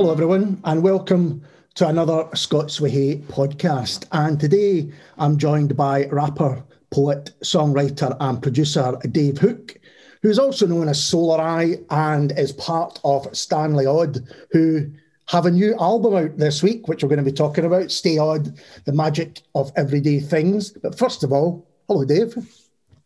Hello, 0.00 0.12
everyone, 0.12 0.58
and 0.64 0.82
welcome 0.82 1.42
to 1.74 1.86
another 1.86 2.26
Scots 2.32 2.80
Way 2.80 3.18
podcast. 3.28 4.06
And 4.12 4.40
today 4.40 4.90
I'm 5.18 5.36
joined 5.36 5.76
by 5.76 6.06
rapper, 6.06 6.64
poet, 6.88 7.32
songwriter, 7.44 8.16
and 8.18 8.42
producer 8.42 8.96
Dave 9.10 9.36
Hook, 9.36 9.76
who's 10.22 10.38
also 10.38 10.66
known 10.66 10.88
as 10.88 10.98
Solareye 10.98 11.84
and 11.90 12.32
is 12.38 12.52
part 12.52 12.98
of 13.04 13.28
Stanley 13.36 13.84
Odd, 13.84 14.20
who 14.52 14.90
have 15.28 15.44
a 15.44 15.50
new 15.50 15.76
album 15.78 16.14
out 16.14 16.38
this 16.38 16.62
week, 16.62 16.88
which 16.88 17.02
we're 17.02 17.10
going 17.10 17.22
to 17.22 17.30
be 17.30 17.36
talking 17.36 17.66
about 17.66 17.90
Stay 17.90 18.16
Odd, 18.16 18.58
the 18.86 18.92
magic 18.92 19.42
of 19.54 19.70
everyday 19.76 20.18
things. 20.18 20.70
But 20.70 20.96
first 20.98 21.24
of 21.24 21.30
all, 21.30 21.68
hello, 21.88 22.06
Dave. 22.06 22.38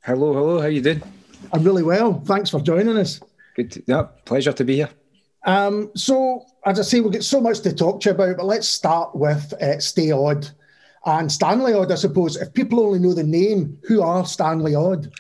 Hello, 0.03 0.33
hello. 0.33 0.61
How 0.61 0.69
you 0.69 0.81
doing? 0.81 1.03
I'm 1.53 1.65
really 1.65 1.83
well. 1.83 2.21
Thanks 2.21 2.51
for 2.51 2.61
joining 2.61 2.97
us. 2.97 3.19
Good. 3.57 3.73
To, 3.73 3.83
yeah, 3.85 4.03
pleasure 4.25 4.53
to 4.53 4.63
be 4.65 4.77
here. 4.77 4.91
Um, 5.45 5.91
so, 5.95 6.47
as 6.65 6.81
I 6.81 6.83
say, 6.83 7.01
we'll 7.01 7.11
get 7.11 7.25
so 7.25 7.41
much 7.41 7.61
to 7.61 7.75
talk 7.75 8.01
to 8.01 8.09
you 8.09 8.15
about, 8.15 8.39
but 8.39 8.47
let's 8.47 8.69
start 8.69 9.15
with 9.15 9.53
uh, 9.61 9.79
Stay 9.79 10.11
Odd 10.11 10.49
and 11.05 11.31
Stanley 11.31 11.75
Odd, 11.75 11.93
I 11.93 11.97
suppose. 11.97 12.37
If 12.37 12.55
people 12.55 12.81
only 12.81 12.99
know 12.99 13.13
the 13.13 13.25
name, 13.25 13.79
who 13.87 14.03
are 14.03 14.25
Stanley 14.25 14.75
Odd? 14.75 15.13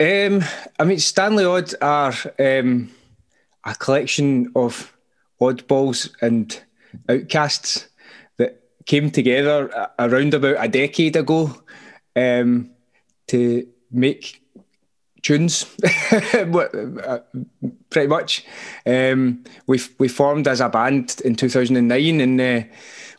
Um, 0.00 0.42
I 0.78 0.84
mean, 0.84 0.98
Stanley 0.98 1.44
Odd 1.44 1.74
are 1.80 2.14
um, 2.38 2.90
a 3.64 3.74
collection 3.74 4.52
of 4.54 4.92
oddballs 5.40 6.10
and 6.20 6.62
outcasts 7.08 7.88
that 8.36 8.62
came 8.86 9.10
together 9.10 9.90
around 9.98 10.34
about 10.34 10.56
a 10.58 10.68
decade 10.68 11.16
ago 11.16 11.62
um, 12.14 12.70
to 13.28 13.66
make 13.90 14.42
tunes, 15.22 15.64
pretty 17.90 18.08
much. 18.08 18.44
Um, 18.86 19.44
we 19.66 19.80
we 19.98 20.08
formed 20.08 20.48
as 20.48 20.60
a 20.60 20.68
band 20.68 21.20
in 21.24 21.36
2009 21.36 22.20
and 22.20 22.40
uh, 22.40 22.62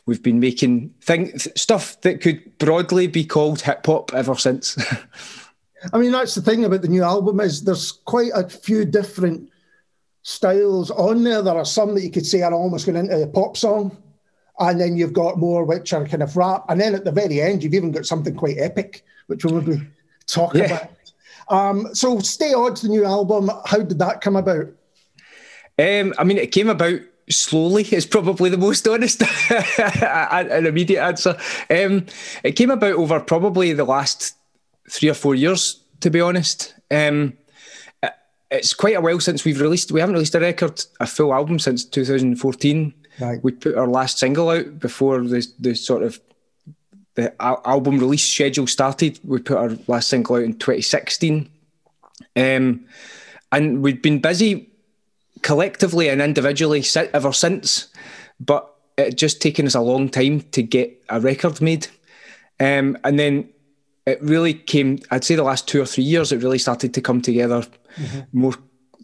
we've 0.06 0.22
been 0.22 0.40
making 0.40 0.94
thing, 1.00 1.38
stuff 1.38 2.00
that 2.02 2.20
could 2.20 2.58
broadly 2.58 3.06
be 3.06 3.24
called 3.24 3.62
hip 3.62 3.86
hop 3.86 4.12
ever 4.14 4.34
since. 4.34 4.76
I 5.92 5.98
mean, 5.98 6.12
that's 6.12 6.34
the 6.34 6.42
thing 6.42 6.64
about 6.64 6.82
the 6.82 6.88
new 6.88 7.02
album 7.02 7.40
is 7.40 7.64
there's 7.64 7.92
quite 7.92 8.30
a 8.34 8.48
few 8.48 8.84
different 8.84 9.50
styles 10.22 10.90
on 10.90 11.24
there. 11.24 11.42
There 11.42 11.56
are 11.56 11.64
some 11.64 11.94
that 11.94 12.02
you 12.02 12.10
could 12.10 12.26
say 12.26 12.42
are 12.42 12.54
almost 12.54 12.86
going 12.86 12.96
into 12.96 13.22
a 13.22 13.26
pop 13.26 13.56
song. 13.56 13.96
And 14.58 14.80
then 14.80 14.96
you've 14.96 15.12
got 15.12 15.38
more 15.38 15.64
which 15.64 15.92
are 15.92 16.06
kind 16.06 16.22
of 16.22 16.36
rap. 16.36 16.64
And 16.68 16.80
then 16.80 16.94
at 16.94 17.04
the 17.04 17.12
very 17.12 17.40
end, 17.40 17.62
you've 17.62 17.74
even 17.74 17.90
got 17.90 18.06
something 18.06 18.34
quite 18.34 18.56
epic, 18.58 19.04
which 19.26 19.44
we'll 19.44 19.60
maybe 19.60 19.86
talk 20.26 20.54
yeah. 20.54 20.64
about. 20.64 20.90
Um, 21.48 21.94
so 21.94 22.18
Stay 22.20 22.52
Odd's 22.52 22.82
the 22.82 22.88
new 22.88 23.04
album. 23.04 23.50
How 23.66 23.78
did 23.78 23.98
that 23.98 24.20
come 24.20 24.36
about? 24.36 24.66
Um, 25.78 26.14
I 26.18 26.24
mean, 26.24 26.38
it 26.38 26.52
came 26.52 26.68
about 26.68 27.00
slowly 27.28 27.82
is 27.90 28.06
probably 28.06 28.50
the 28.50 28.58
most 28.58 28.86
honest 28.86 29.22
and 29.80 30.66
immediate 30.66 31.02
answer. 31.02 31.36
Um, 31.70 32.06
it 32.42 32.52
came 32.52 32.70
about 32.70 32.94
over 32.94 33.20
probably 33.20 33.72
the 33.72 33.84
last 33.84 34.34
three 34.90 35.08
or 35.08 35.14
four 35.14 35.34
years, 35.34 35.82
to 36.00 36.10
be 36.10 36.20
honest. 36.20 36.74
Um, 36.90 37.34
it's 38.50 38.74
quite 38.74 38.96
a 38.96 39.00
while 39.00 39.20
since 39.20 39.44
we've 39.44 39.60
released. 39.60 39.90
We 39.90 40.00
haven't 40.00 40.14
released 40.14 40.34
a 40.34 40.40
record, 40.40 40.84
a 41.00 41.06
full 41.06 41.34
album 41.34 41.58
since 41.58 41.84
2014. 41.84 42.94
Right. 43.20 43.42
We 43.42 43.52
put 43.52 43.76
our 43.76 43.88
last 43.88 44.18
single 44.18 44.50
out 44.50 44.78
before 44.78 45.22
the 45.22 45.46
the 45.58 45.74
sort 45.74 46.02
of 46.02 46.20
the 47.14 47.34
al- 47.42 47.62
album 47.64 47.98
release 47.98 48.26
schedule 48.26 48.66
started. 48.66 49.18
We 49.24 49.40
put 49.40 49.56
our 49.56 49.70
last 49.86 50.08
single 50.08 50.36
out 50.36 50.42
in 50.42 50.54
2016, 50.54 51.48
um, 52.36 52.84
and 53.52 53.82
we've 53.82 54.02
been 54.02 54.20
busy 54.20 54.70
collectively 55.42 56.08
and 56.08 56.22
individually 56.22 56.84
ever 57.12 57.32
since. 57.32 57.88
But 58.40 58.70
it 58.96 59.16
just 59.16 59.40
taken 59.40 59.66
us 59.66 59.74
a 59.74 59.80
long 59.80 60.08
time 60.08 60.40
to 60.52 60.62
get 60.62 61.02
a 61.08 61.20
record 61.20 61.60
made, 61.60 61.86
um, 62.60 62.98
and 63.04 63.18
then 63.18 63.48
it 64.06 64.22
really 64.22 64.54
came. 64.54 64.98
I'd 65.10 65.24
say 65.24 65.34
the 65.34 65.42
last 65.42 65.68
two 65.68 65.80
or 65.80 65.86
three 65.86 66.04
years, 66.04 66.32
it 66.32 66.42
really 66.42 66.58
started 66.58 66.94
to 66.94 67.00
come 67.00 67.22
together 67.22 67.62
mm-hmm. 67.96 68.20
more 68.32 68.54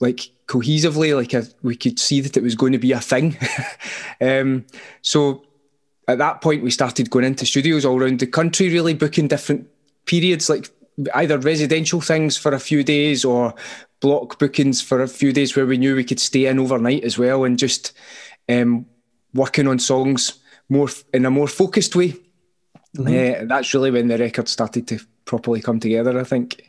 like 0.01 0.31
cohesively, 0.47 1.15
like 1.15 1.33
a, 1.35 1.47
we 1.63 1.77
could 1.77 1.99
see 1.99 2.21
that 2.21 2.37
it 2.37 2.43
was 2.43 2.55
going 2.55 2.73
to 2.73 2.79
be 2.79 2.93
a 2.93 3.01
thing. 3.01 3.37
um, 4.21 4.65
so 5.03 5.45
at 6.11 6.19
that 6.19 6.41
point, 6.41 6.63
we 6.63 6.71
started 6.71 7.11
going 7.11 7.25
into 7.25 7.47
studios 7.47 7.85
all 7.85 8.01
around 8.01 8.21
the 8.21 8.27
country, 8.27 8.69
really 8.69 8.95
booking 8.95 9.29
different 9.29 9.69
periods, 10.07 10.49
like 10.49 10.69
either 11.15 11.39
residential 11.39 12.01
things 12.01 12.37
for 12.37 12.53
a 12.53 12.61
few 12.61 12.83
days 12.83 13.25
or 13.25 13.55
block 14.01 14.39
bookings 14.39 14.81
for 14.81 15.03
a 15.03 15.09
few 15.09 15.33
days 15.33 15.55
where 15.55 15.67
we 15.67 15.79
knew 15.79 15.95
we 15.95 16.05
could 16.05 16.21
stay 16.21 16.47
in 16.47 16.59
overnight 16.59 17.05
as 17.05 17.19
well 17.19 17.45
and 17.45 17.59
just 17.59 17.93
um, 18.49 18.87
working 19.35 19.69
on 19.69 19.79
songs 19.79 20.41
more 20.69 20.89
in 21.15 21.25
a 21.25 21.31
more 21.31 21.49
focused 21.49 21.95
way. 21.95 22.15
Mm-hmm. 22.97 23.45
Uh, 23.45 23.47
that's 23.47 23.73
really 23.73 23.91
when 23.91 24.09
the 24.09 24.19
record 24.19 24.49
started 24.49 24.89
to 24.89 24.99
properly 25.25 25.61
come 25.61 25.79
together, 25.79 26.19
I 26.19 26.25
think. 26.25 26.65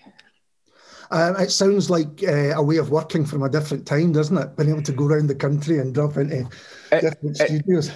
Um, 1.10 1.36
it 1.38 1.52
sounds 1.52 1.90
like 1.90 2.24
uh, 2.26 2.54
a 2.56 2.64
way 2.64 2.78
of 2.78 2.90
working 2.90 3.26
from 3.26 3.44
a 3.44 3.50
different 3.50 3.86
time, 3.86 4.12
doesn't 4.14 4.38
it? 4.38 4.56
Being 4.56 4.70
able 4.70 4.84
to 4.84 4.94
go 4.94 5.06
around 5.08 5.28
the 5.28 5.36
country 5.36 5.80
and 5.80 5.94
drop 5.94 6.16
into 6.16 6.48
it, 6.92 7.02
different 7.02 7.40
it, 7.42 7.48
studios. 7.48 7.92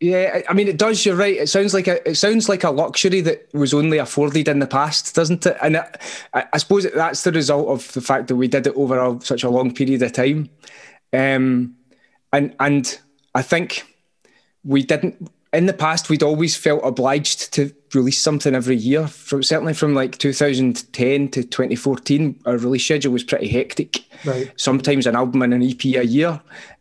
Yeah, 0.00 0.42
I 0.48 0.52
mean, 0.52 0.68
it 0.68 0.76
does. 0.76 1.06
You're 1.06 1.16
right. 1.16 1.36
It 1.36 1.48
sounds 1.48 1.72
like 1.72 1.86
a 1.86 2.06
it 2.08 2.16
sounds 2.16 2.48
like 2.48 2.64
a 2.64 2.70
luxury 2.70 3.20
that 3.22 3.48
was 3.54 3.72
only 3.72 3.98
afforded 3.98 4.48
in 4.48 4.58
the 4.58 4.66
past, 4.66 5.14
doesn't 5.14 5.46
it? 5.46 5.56
And 5.62 5.76
it, 5.76 6.00
I, 6.34 6.58
suppose 6.58 6.86
that's 6.92 7.22
the 7.22 7.32
result 7.32 7.68
of 7.68 7.92
the 7.92 8.00
fact 8.00 8.28
that 8.28 8.36
we 8.36 8.48
did 8.48 8.66
it 8.66 8.74
over 8.76 8.98
a, 8.98 9.20
such 9.20 9.44
a 9.44 9.50
long 9.50 9.72
period 9.72 10.02
of 10.02 10.12
time. 10.12 10.50
Um, 11.12 11.76
and 12.32 12.54
and 12.58 12.98
I 13.34 13.42
think 13.42 13.84
we 14.64 14.82
didn't 14.82 15.30
in 15.54 15.66
the 15.66 15.72
past, 15.72 16.10
we'd 16.10 16.22
always 16.22 16.56
felt 16.56 16.80
obliged 16.84 17.52
to 17.54 17.72
release 17.94 18.20
something 18.20 18.54
every 18.54 18.76
year. 18.76 19.06
From 19.06 19.42
certainly 19.42 19.72
from 19.72 19.94
like 19.94 20.18
2010 20.18 21.28
to 21.28 21.44
2014, 21.44 22.40
our 22.44 22.58
release 22.58 22.84
schedule 22.84 23.12
was 23.12 23.22
pretty 23.22 23.48
hectic. 23.48 24.04
Right. 24.24 24.52
Sometimes 24.56 25.06
an 25.06 25.14
album 25.14 25.42
and 25.42 25.54
an 25.54 25.62
EP 25.62 25.84
a 25.84 26.04
year, 26.04 26.40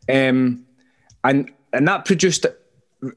um, 0.09 0.66
and 1.23 1.52
and 1.72 1.88
that 1.88 2.06
produced 2.06 2.46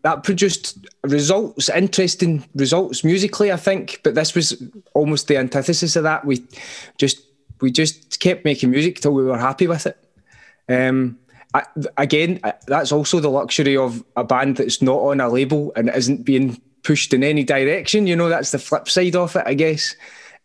that 0.03 0.23
produced 0.23 0.87
results, 1.03 1.69
interesting 1.69 2.45
results 2.55 3.05
musically, 3.05 3.53
I 3.53 3.57
think. 3.57 4.01
But 4.03 4.15
this 4.15 4.35
was 4.35 4.63
almost 4.95 5.29
the 5.29 5.37
antithesis 5.37 5.97
of 5.97 6.05
that. 6.05 6.25
We 6.25 6.45
just 6.99 7.23
we 7.61 7.71
just 7.71 8.21
kept 8.21 8.45
making 8.45 8.71
music 8.71 9.01
till 9.01 9.13
we 9.13 9.25
were 9.25 9.39
happy 9.39 9.67
with 9.67 9.87
it. 9.87 9.99
Um, 10.69 11.19
I, 11.55 11.63
again, 11.97 12.41
that's 12.67 12.93
also 12.93 13.21
the 13.21 13.31
luxury 13.31 13.77
of 13.77 14.05
a 14.17 14.25
band 14.25 14.57
that's 14.57 14.83
not 14.83 14.99
on 14.99 15.21
a 15.21 15.29
label 15.29 15.73
and 15.77 15.89
isn't 15.89 16.25
being 16.25 16.61
pushed 16.83 17.15
in 17.15 17.25
any 17.25 17.45
direction. 17.45 18.07
You 18.07 18.17
know, 18.17 18.29
that's 18.29 18.51
the 18.51 18.59
flip 18.59 18.89
side 18.89 19.17
of 19.17 19.37
it, 19.37 19.45
I 19.47 19.55
guess. 19.55 19.97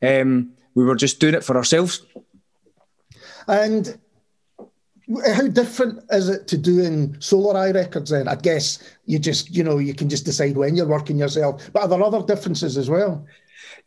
Um, 0.02 0.53
we 0.73 0.85
were 0.85 0.96
just 0.96 1.19
doing 1.19 1.34
it 1.34 1.44
for 1.44 1.58
ourselves. 1.58 2.02
And 3.47 4.00
how 5.25 5.47
different 5.47 6.03
is 6.11 6.29
it 6.29 6.47
to 6.47 6.57
doing 6.57 7.13
Solareye 7.16 7.73
records 7.73 8.11
then? 8.11 8.27
I 8.27 8.35
guess 8.35 8.79
you 9.05 9.19
just, 9.19 9.53
you 9.55 9.63
know, 9.63 9.77
you 9.77 9.94
can 9.94 10.09
just 10.09 10.25
decide 10.25 10.57
when 10.57 10.75
you're 10.75 10.88
working 10.88 11.17
yourself. 11.17 11.69
But 11.73 11.83
are 11.83 11.88
there 11.88 12.03
other 12.03 12.23
differences 12.23 12.77
as 12.77 12.89
well? 12.89 13.25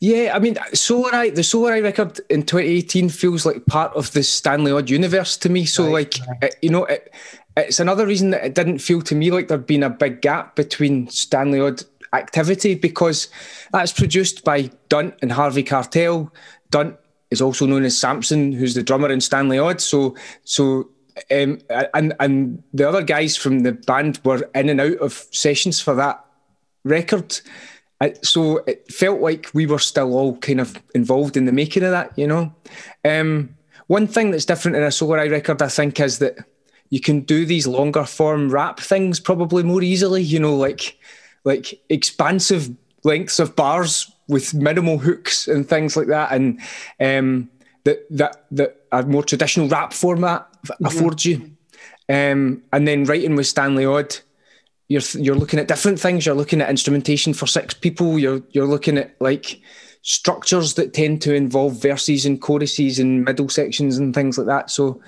Yeah, 0.00 0.32
I 0.34 0.38
mean, 0.38 0.56
Solareye, 0.72 1.34
the 1.34 1.42
Solareye 1.42 1.82
record 1.82 2.20
in 2.28 2.42
2018 2.42 3.08
feels 3.08 3.46
like 3.46 3.64
part 3.66 3.94
of 3.94 4.12
the 4.12 4.22
Stanley 4.22 4.72
Odd 4.72 4.90
universe 4.90 5.36
to 5.38 5.48
me. 5.48 5.64
So, 5.64 5.84
right, 5.84 5.92
like, 5.92 6.14
right. 6.28 6.44
It, 6.44 6.56
you 6.62 6.70
know, 6.70 6.84
it, 6.84 7.14
it's 7.56 7.80
another 7.80 8.06
reason 8.06 8.30
that 8.30 8.44
it 8.44 8.54
didn't 8.54 8.78
feel 8.78 9.00
to 9.02 9.14
me 9.14 9.30
like 9.30 9.48
there'd 9.48 9.66
been 9.66 9.82
a 9.82 9.90
big 9.90 10.20
gap 10.20 10.56
between 10.56 11.08
Stanley 11.08 11.60
Odd 11.60 11.82
activity 12.12 12.74
because 12.74 13.28
that's 13.72 13.92
produced 13.92 14.44
by 14.44 14.70
Dunt 14.88 15.14
and 15.22 15.32
Harvey 15.32 15.62
Cartel. 15.62 16.32
Dunt 16.70 16.96
is 17.30 17.40
also 17.40 17.66
known 17.66 17.84
as 17.84 17.98
Samson, 17.98 18.52
who's 18.52 18.74
the 18.74 18.82
drummer 18.82 19.10
in 19.10 19.20
Stanley 19.20 19.58
Odd. 19.58 19.80
So, 19.80 20.16
so 20.44 20.88
um, 21.30 21.60
and 21.94 22.14
and 22.18 22.62
the 22.72 22.88
other 22.88 23.02
guys 23.02 23.36
from 23.36 23.60
the 23.60 23.72
band 23.72 24.20
were 24.24 24.48
in 24.54 24.68
and 24.68 24.80
out 24.80 24.98
of 24.98 25.26
sessions 25.30 25.80
for 25.80 25.94
that 25.94 26.24
record 26.84 27.40
so 28.22 28.58
it 28.66 28.90
felt 28.92 29.20
like 29.20 29.50
we 29.54 29.66
were 29.66 29.78
still 29.78 30.14
all 30.14 30.36
kind 30.38 30.60
of 30.60 30.76
involved 30.94 31.36
in 31.36 31.44
the 31.44 31.52
making 31.52 31.84
of 31.84 31.90
that, 31.90 32.16
you 32.18 32.26
know. 32.26 32.52
Um, 33.04 33.56
one 33.86 34.06
thing 34.06 34.30
that's 34.30 34.44
different 34.44 34.76
in 34.76 34.82
a 34.82 34.88
Solareye 34.88 35.30
record, 35.30 35.62
I 35.62 35.68
think, 35.68 36.00
is 36.00 36.18
that 36.18 36.38
you 36.90 37.00
can 37.00 37.20
do 37.20 37.44
these 37.46 37.66
longer 37.66 38.04
form 38.04 38.50
rap 38.50 38.80
things 38.80 39.20
probably 39.20 39.62
more 39.62 39.82
easily. 39.82 40.22
You 40.22 40.40
know, 40.40 40.56
like 40.56 40.98
like 41.44 41.80
expansive 41.88 42.70
lengths 43.04 43.38
of 43.38 43.54
bars 43.54 44.10
with 44.28 44.54
minimal 44.54 44.98
hooks 44.98 45.46
and 45.46 45.68
things 45.68 45.96
like 45.96 46.08
that, 46.08 46.32
and 46.32 46.60
um, 47.00 47.50
that 47.84 48.06
that 48.10 48.46
that 48.50 48.86
a 48.92 49.02
more 49.02 49.22
traditional 49.22 49.68
rap 49.68 49.92
format 49.92 50.46
affords 50.84 51.24
you. 51.24 51.50
Um, 52.08 52.62
and 52.72 52.86
then 52.86 53.04
writing 53.04 53.34
with 53.34 53.46
Stanley 53.46 53.86
Odd 53.86 54.16
you're 54.88 55.02
you're 55.14 55.34
looking 55.34 55.58
at 55.58 55.68
different 55.68 55.98
things. 55.98 56.26
You're 56.26 56.34
looking 56.34 56.60
at 56.60 56.70
instrumentation 56.70 57.34
for 57.34 57.46
six 57.46 57.74
people. 57.74 58.18
You're 58.18 58.42
you're 58.50 58.66
looking 58.66 58.98
at 58.98 59.14
like 59.20 59.60
structures 60.02 60.74
that 60.74 60.92
tend 60.92 61.22
to 61.22 61.34
involve 61.34 61.80
verses 61.80 62.26
and 62.26 62.40
choruses 62.40 62.98
and 62.98 63.24
middle 63.24 63.48
sections 63.48 63.96
and 63.96 64.14
things 64.14 64.36
like 64.36 64.46
that. 64.46 64.70
So 64.70 65.00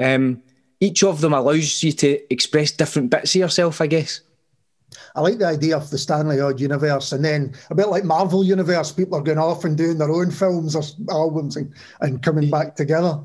um, 0.00 0.42
each 0.80 1.04
of 1.04 1.20
them 1.20 1.32
allows 1.32 1.82
you 1.84 1.92
to 1.92 2.32
express 2.32 2.72
different 2.72 3.10
bits 3.10 3.36
of 3.36 3.40
yourself, 3.40 3.80
I 3.80 3.86
guess. 3.86 4.20
I 5.14 5.20
like 5.20 5.38
the 5.38 5.46
idea 5.46 5.76
of 5.76 5.88
the 5.88 5.98
Stanley 5.98 6.40
Odd 6.40 6.58
universe, 6.58 7.12
and 7.12 7.24
then 7.24 7.54
a 7.70 7.76
bit 7.76 7.88
like 7.88 8.02
Marvel 8.02 8.42
universe, 8.42 8.90
people 8.90 9.16
are 9.16 9.22
going 9.22 9.38
off 9.38 9.64
and 9.64 9.76
doing 9.76 9.98
their 9.98 10.10
own 10.10 10.32
films 10.32 10.74
or 10.74 10.82
albums 11.08 11.56
and, 11.56 11.72
and 12.00 12.20
coming 12.20 12.50
back 12.50 12.74
together. 12.74 13.20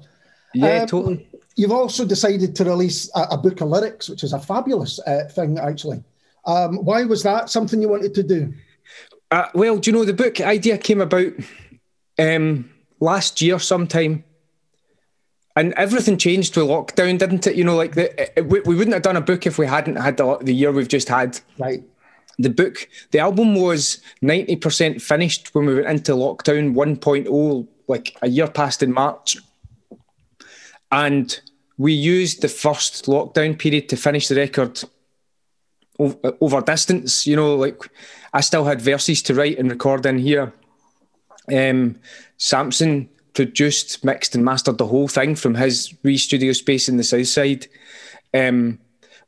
Yeah, 0.53 0.81
um, 0.81 0.87
totally. 0.87 1.27
You've 1.56 1.72
also 1.72 2.06
decided 2.06 2.56
to 2.56 2.66
release 2.66 3.10
a, 3.16 3.28
a 3.31 3.38
book 3.38 3.62
of 3.62 3.69
lyrics, 3.69 4.10
which 4.10 4.24
is 4.24 4.34
a 4.34 4.40
fabulous 4.40 5.00
uh, 5.00 5.30
thing, 5.31 5.57
actually. 5.57 6.04
Um, 6.46 6.84
why 6.84 7.04
was 7.06 7.24
that 7.24 7.50
something 7.50 7.81
you 7.81 7.90
wanted 7.90 8.13
to 8.16 8.24
do? 8.24 8.54
Uh, 9.31 9.48
well, 9.54 9.78
do 9.78 9.90
you 9.90 9.98
know 9.98 10.06
the 10.06 10.13
book 10.13 10.40
idea 10.42 10.78
came 10.78 11.02
about 11.02 11.34
um, 12.19 12.69
last 13.00 13.42
year 13.42 13.57
sometime, 13.57 14.24
and 15.56 15.74
everything 15.74 16.18
changed 16.18 16.56
with 16.56 16.68
lockdown, 16.68 17.18
didn't 17.18 17.48
it? 17.48 17.56
You 17.56 17.63
know, 17.63 17.75
like 17.75 17.96
the, 17.96 18.38
it, 18.38 18.46
we, 18.46 18.60
we 18.62 18.75
wouldn't 18.75 18.94
have 18.94 19.04
done 19.04 19.16
a 19.16 19.22
book 19.22 19.48
if 19.48 19.57
we 19.57 19.66
hadn't 19.66 19.96
had 19.96 20.18
the, 20.18 20.38
the 20.38 20.54
year 20.54 20.72
we've 20.72 20.88
just 20.88 21.10
had. 21.10 21.40
Right. 21.57 21.84
The 22.38 22.50
book, 22.50 22.90
the 23.12 23.19
album 23.19 23.56
was 23.56 24.02
ninety 24.22 24.57
percent 24.57 25.02
finished 25.02 25.56
when 25.56 25.66
we 25.66 25.75
went 25.75 25.88
into 25.88 26.12
lockdown 26.12 26.75
1.0, 26.75 27.68
like 27.88 28.18
a 28.22 28.28
year 28.28 28.48
past 28.48 28.84
in 28.84 28.92
March, 28.92 29.38
and 30.91 31.39
we 31.77 31.93
used 31.93 32.41
the 32.41 32.47
first 32.47 33.05
lockdown 33.05 33.57
period 33.57 33.89
to 33.89 33.97
finish 33.97 34.27
the 34.27 34.35
record 34.35 34.83
over 35.99 36.61
distance. 36.61 37.27
You 37.27 37.35
know, 37.35 37.55
like 37.55 37.89
I 38.33 38.41
still 38.41 38.65
had 38.65 38.81
verses 38.81 39.21
to 39.23 39.33
write 39.33 39.57
and 39.57 39.69
record 39.69 40.05
in 40.05 40.19
here. 40.19 40.53
Um, 41.53 41.99
Samson 42.37 43.09
produced, 43.33 44.03
mixed, 44.03 44.35
and 44.35 44.45
mastered 44.45 44.77
the 44.77 44.87
whole 44.87 45.07
thing 45.07 45.35
from 45.35 45.55
his 45.55 45.93
wee 46.03 46.17
studio 46.17 46.53
space 46.53 46.89
in 46.89 46.97
the 46.97 47.03
south 47.03 47.27
side. 47.27 47.67
Um, 48.33 48.79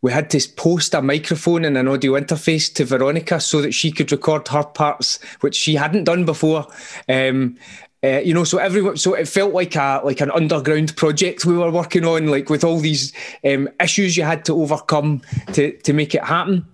we 0.01 0.12
had 0.12 0.30
to 0.30 0.50
post 0.56 0.94
a 0.94 1.01
microphone 1.01 1.65
and 1.65 1.77
an 1.77 1.88
audio 1.88 2.13
interface 2.13 2.74
to 2.75 2.86
Veronica 2.86 3.39
so 3.39 3.62
that 3.62 3.74
she 3.74 3.92
could 3.92 4.12
record 4.12 4.48
her 4.50 4.63
parts, 4.63 5.19
which 5.42 5.56
she 5.56 5.75
hadn't 5.75 6.04
done 6.04 6.24
before. 6.24 6.68
Um, 7.09 7.57
uh, 8.04 8.20
you 8.20 8.34
know, 8.34 8.44
so 8.44 8.60
everyone, 8.60 8.96
so 8.98 9.14
it 9.16 9.28
felt 9.28 9.54
like 9.54 9.76
a 9.76 10.02
like 10.04 10.22
an 10.22 10.32
underground 10.32 10.96
project 10.96 11.46
we 11.46 11.58
were 11.58 11.72
working 11.72 12.06
on, 12.06 12.28
like 12.28 12.50
with 12.50 12.64
all 12.64 12.80
these 12.80 13.12
um, 13.44 13.68
issues 13.82 14.16
you 14.16 14.24
had 14.24 14.46
to 14.46 14.54
overcome 14.54 15.22
to 15.54 15.72
to 15.80 15.94
make 15.94 16.14
it 16.14 16.24
happen. 16.24 16.66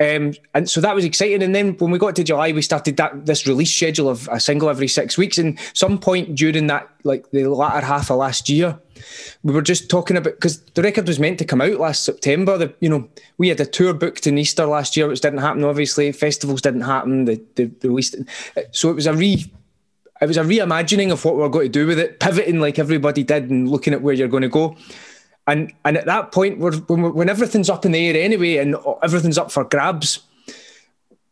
Um, 0.00 0.34
and 0.54 0.70
so 0.70 0.80
that 0.80 0.94
was 0.94 1.04
exciting. 1.04 1.42
And 1.42 1.54
then 1.54 1.76
when 1.78 1.90
we 1.90 1.98
got 1.98 2.14
to 2.16 2.22
July, 2.22 2.52
we 2.52 2.62
started 2.62 2.96
that 2.98 3.26
this 3.26 3.48
release 3.48 3.74
schedule 3.74 4.08
of 4.08 4.28
a 4.30 4.38
single 4.38 4.70
every 4.70 4.86
six 4.86 5.18
weeks. 5.18 5.38
And 5.38 5.58
some 5.74 5.98
point 5.98 6.36
during 6.36 6.68
that, 6.68 6.88
like 7.02 7.28
the 7.32 7.48
latter 7.48 7.84
half 7.84 8.10
of 8.10 8.18
last 8.18 8.48
year, 8.48 8.78
we 9.42 9.52
were 9.52 9.62
just 9.62 9.90
talking 9.90 10.16
about 10.16 10.34
because 10.34 10.60
the 10.74 10.82
record 10.82 11.08
was 11.08 11.18
meant 11.18 11.38
to 11.40 11.44
come 11.44 11.60
out 11.60 11.80
last 11.80 12.04
September. 12.04 12.56
The, 12.56 12.72
you 12.78 12.88
know, 12.88 13.08
we 13.38 13.48
had 13.48 13.58
a 13.58 13.66
tour 13.66 13.92
booked 13.92 14.28
in 14.28 14.38
Easter 14.38 14.66
last 14.66 14.96
year, 14.96 15.08
which 15.08 15.20
didn't 15.20 15.40
happen. 15.40 15.64
Obviously, 15.64 16.12
festivals 16.12 16.62
didn't 16.62 16.82
happen. 16.82 17.24
The 17.24 17.42
the, 17.56 17.64
the 17.64 17.88
release, 17.88 18.14
so 18.70 18.90
it 18.90 18.94
was 18.94 19.06
a 19.06 19.14
re. 19.14 19.50
It 20.20 20.26
was 20.26 20.36
a 20.36 20.42
reimagining 20.42 21.12
of 21.12 21.24
what 21.24 21.36
we 21.36 21.42
are 21.42 21.48
going 21.48 21.66
to 21.66 21.72
do 21.72 21.86
with 21.86 21.98
it, 21.98 22.18
pivoting 22.18 22.60
like 22.60 22.78
everybody 22.78 23.22
did, 23.22 23.50
and 23.50 23.68
looking 23.68 23.92
at 23.92 24.02
where 24.02 24.14
you're 24.14 24.28
going 24.28 24.42
to 24.42 24.48
go. 24.48 24.76
And 25.46 25.72
and 25.84 25.96
at 25.96 26.06
that 26.06 26.32
point, 26.32 26.58
when, 26.58 26.74
when 27.14 27.28
everything's 27.28 27.70
up 27.70 27.86
in 27.86 27.92
the 27.92 28.08
air 28.08 28.22
anyway, 28.22 28.56
and 28.56 28.76
everything's 29.02 29.38
up 29.38 29.50
for 29.50 29.64
grabs, 29.64 30.20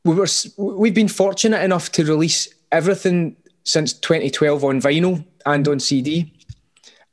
we 0.04 0.14
were 0.14 0.28
we've 0.56 0.94
been 0.94 1.08
fortunate 1.08 1.62
enough 1.62 1.92
to 1.92 2.04
release 2.04 2.48
everything 2.72 3.36
since 3.64 3.92
2012 3.92 4.64
on 4.64 4.80
vinyl 4.80 5.24
and 5.44 5.66
on 5.68 5.80
CD. 5.80 6.32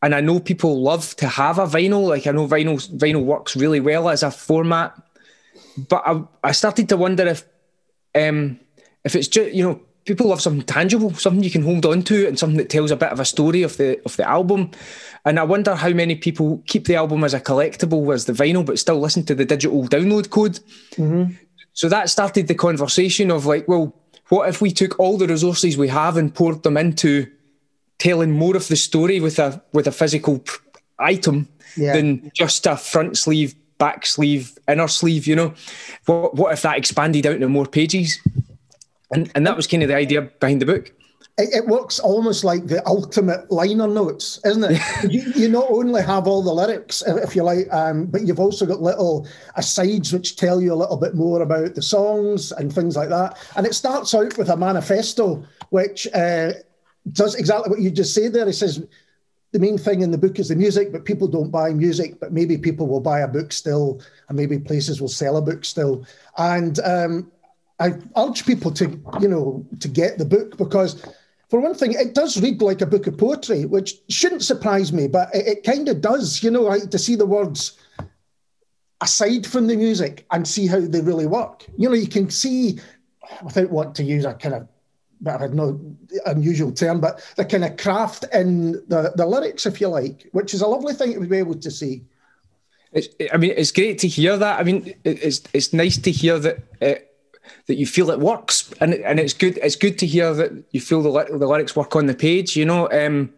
And 0.01 0.13
I 0.13 0.21
know 0.21 0.39
people 0.39 0.81
love 0.81 1.15
to 1.17 1.27
have 1.27 1.57
a 1.57 1.65
vinyl. 1.65 2.07
Like 2.07 2.27
I 2.27 2.31
know 2.31 2.47
vinyl 2.47 2.87
vinyl 2.97 3.23
works 3.23 3.55
really 3.55 3.79
well 3.79 4.09
as 4.09 4.21
a 4.21 4.31
format, 4.31 4.95
but 5.89 6.03
I, 6.05 6.23
I 6.43 6.51
started 6.51 6.87
to 6.89 6.97
wonder 6.97 7.25
if 7.25 7.43
um, 8.15 8.59
if 9.03 9.15
it's 9.15 9.27
just 9.27 9.53
you 9.53 9.63
know 9.63 9.81
people 10.05 10.27
love 10.27 10.41
something 10.41 10.65
tangible, 10.65 11.13
something 11.13 11.44
you 11.44 11.51
can 11.51 11.63
hold 11.63 11.85
on 11.85 12.03
to, 12.03 12.27
and 12.27 12.38
something 12.38 12.57
that 12.57 12.69
tells 12.69 12.91
a 12.91 12.95
bit 12.95 13.11
of 13.11 13.19
a 13.19 13.25
story 13.25 13.63
of 13.63 13.77
the 13.77 14.01
of 14.05 14.17
the 14.17 14.27
album. 14.27 14.71
And 15.25 15.39
I 15.39 15.44
wonder 15.44 15.75
how 15.75 15.89
many 15.89 16.15
people 16.15 16.61
keep 16.65 16.85
the 16.85 16.95
album 16.95 17.23
as 17.23 17.33
a 17.33 17.39
collectible 17.39 18.13
as 18.13 18.25
the 18.25 18.33
vinyl, 18.33 18.65
but 18.65 18.79
still 18.79 19.00
listen 19.00 19.23
to 19.25 19.35
the 19.35 19.45
digital 19.45 19.88
download 19.88 20.29
code. 20.29 20.59
Mm-hmm. 20.95 21.33
So 21.73 21.89
that 21.89 22.09
started 22.09 22.47
the 22.47 22.55
conversation 22.55 23.31
of 23.31 23.45
like, 23.45 23.67
well, 23.67 23.95
what 24.29 24.50
if 24.50 24.61
we 24.61 24.71
took 24.71 25.00
all 25.00 25.17
the 25.17 25.27
resources 25.27 25.77
we 25.77 25.88
have 25.88 26.17
and 26.17 26.33
poured 26.33 26.63
them 26.63 26.77
into 26.77 27.31
telling 28.00 28.31
more 28.31 28.55
of 28.55 28.67
the 28.67 28.75
story 28.75 29.19
with 29.19 29.39
a 29.39 29.61
with 29.73 29.88
a 29.88 29.91
physical 29.91 30.44
item 31.00 31.47
yeah. 31.77 31.94
than 31.94 32.31
just 32.33 32.65
a 32.65 32.75
front 32.75 33.17
sleeve, 33.17 33.55
back 33.77 34.05
sleeve, 34.05 34.57
inner 34.67 34.88
sleeve? 34.88 35.25
You 35.25 35.35
know, 35.35 35.53
what 36.05 36.35
what 36.35 36.53
if 36.53 36.61
that 36.63 36.77
expanded 36.77 37.25
out 37.25 37.35
into 37.35 37.47
more 37.47 37.65
pages? 37.65 38.19
And 39.13 39.31
and 39.36 39.45
that 39.48 39.56
was 39.56 39.68
kind 39.68 39.83
of 39.83 39.89
the 39.89 39.95
idea 39.95 40.21
behind 40.21 40.62
the 40.62 40.65
book. 40.65 40.92
It, 41.38 41.50
it 41.51 41.68
works 41.68 42.00
almost 42.00 42.44
like 42.44 42.68
the 42.68 42.86
ultimate 42.88 43.50
liner 43.50 43.88
notes, 43.88 44.39
isn't 44.45 44.63
it? 44.63 44.80
you, 45.12 45.21
you 45.36 45.50
not 45.50 45.65
only 45.69 46.04
have 46.04 46.27
all 46.27 46.44
the 46.44 46.54
lyrics, 46.54 47.01
if 47.07 47.36
you 47.36 47.42
like, 47.44 47.71
um, 47.74 48.06
but 48.06 48.27
you've 48.27 48.39
also 48.39 48.68
got 48.68 48.81
little 48.81 49.27
asides 49.56 50.13
which 50.13 50.36
tell 50.36 50.62
you 50.62 50.74
a 50.74 50.75
little 50.75 50.98
bit 50.98 51.15
more 51.15 51.42
about 51.42 51.74
the 51.74 51.81
songs 51.81 52.51
and 52.51 52.71
things 52.71 52.95
like 52.95 53.10
that. 53.10 53.38
And 53.56 53.65
it 53.65 53.74
starts 53.74 54.13
out 54.13 54.38
with 54.38 54.50
a 54.50 54.57
manifesto, 54.57 55.44
which 55.69 56.07
uh, 56.13 56.51
does 57.12 57.33
exactly 57.33 57.71
what 57.71 57.81
you 57.81 57.89
just 57.89 58.13
said 58.13 58.33
there. 58.33 58.48
It 58.48 58.54
says 58.54 58.86
the 59.54 59.60
main 59.60 59.77
thing 59.77 60.01
in 60.01 60.12
the 60.12 60.18
book 60.18 60.39
is 60.39 60.50
the 60.50 60.56
music, 60.56 60.92
but 60.92 61.06
people 61.06 61.27
don't 61.27 61.51
buy 61.51 61.74
music, 61.74 62.19
but 62.19 62.31
maybe 62.31 62.57
people 62.57 62.88
will 62.88 63.00
buy 63.00 63.19
a 63.19 63.27
book 63.27 63.54
still, 63.54 64.01
and 64.27 64.38
maybe 64.38 64.60
places 64.60 65.00
will 65.00 65.07
sell 65.07 65.38
a 65.38 65.42
book 65.42 65.65
still. 65.65 66.06
And 66.38 66.80
um, 66.80 67.31
I 67.83 67.94
urge 68.15 68.45
people 68.45 68.71
to, 68.71 68.85
you 69.19 69.27
know, 69.27 69.65
to 69.81 69.88
get 69.89 70.18
the 70.18 70.24
book 70.25 70.57
because, 70.57 71.06
for 71.50 71.59
one 71.59 71.75
thing, 71.75 71.91
it 71.91 72.15
does 72.15 72.41
read 72.41 72.62
like 72.62 72.80
a 72.80 72.85
book 72.85 73.07
of 73.07 73.18
poetry, 73.18 73.65
which 73.65 73.95
shouldn't 74.09 74.44
surprise 74.44 74.94
me, 74.94 75.07
but 75.07 75.27
it, 75.35 75.47
it 75.47 75.63
kind 75.63 75.89
of 75.89 76.00
does. 76.00 76.41
You 76.41 76.51
know, 76.51 76.62
like 76.62 76.89
to 76.89 76.97
see 76.97 77.15
the 77.15 77.25
words 77.25 77.77
aside 79.01 79.45
from 79.45 79.68
the 79.68 79.75
music 79.75 80.25
and 80.31 80.47
see 80.47 80.65
how 80.65 80.80
they 80.80 81.01
really 81.01 81.27
work. 81.27 81.65
You 81.77 81.89
know, 81.89 81.95
you 81.95 82.07
can 82.07 82.30
see, 82.30 82.80
without 83.44 83.69
wanting 83.69 83.93
to 83.96 84.03
use 84.03 84.24
a 84.24 84.34
kind 84.34 84.55
of 84.55 84.67
but 85.19 85.41
I 85.41 85.48
no 85.48 85.79
unusual 86.25 86.72
term, 86.72 87.00
but 87.00 87.22
the 87.38 87.46
kind 87.46 87.63
of 87.63 87.77
craft 87.77 88.25
in 88.34 88.74
the, 88.88 89.13
the 89.15 89.25
lyrics, 89.25 89.65
if 89.65 89.79
you 89.79 89.88
like, 89.88 90.27
which 90.34 90.53
is 90.53 90.62
a 90.62 90.67
lovely 90.67 90.93
thing 90.93 91.13
to 91.13 91.27
be 91.27 91.38
able 91.38 91.55
to 91.55 91.72
see. 91.72 92.03
It's, 92.91 93.07
I 93.31 93.38
mean, 93.38 93.53
it's 93.55 93.72
great 93.72 94.00
to 94.00 94.07
hear 94.07 94.38
that. 94.38 94.60
I 94.60 94.63
mean, 94.63 94.93
it's 95.03 95.41
it's 95.53 95.74
nice 95.74 95.98
to 95.98 96.12
hear 96.12 96.39
that 96.39 96.57
it, 96.81 97.12
that 97.67 97.75
you 97.75 97.86
feel 97.86 98.12
it 98.12 98.20
works, 98.20 98.72
and 98.82 98.93
and 98.93 99.20
it's 99.20 99.34
good. 99.34 99.58
It's 99.62 99.75
good 99.75 99.98
to 100.00 100.05
hear 100.05 100.34
that 100.34 100.51
you 100.72 100.82
feel 100.82 101.01
the 101.01 101.38
the 101.38 101.48
lyrics 101.48 101.75
work 101.75 101.96
on 101.96 102.08
the 102.08 102.15
page. 102.15 102.55
You 102.55 102.65
know, 102.65 102.89
um, 102.91 103.34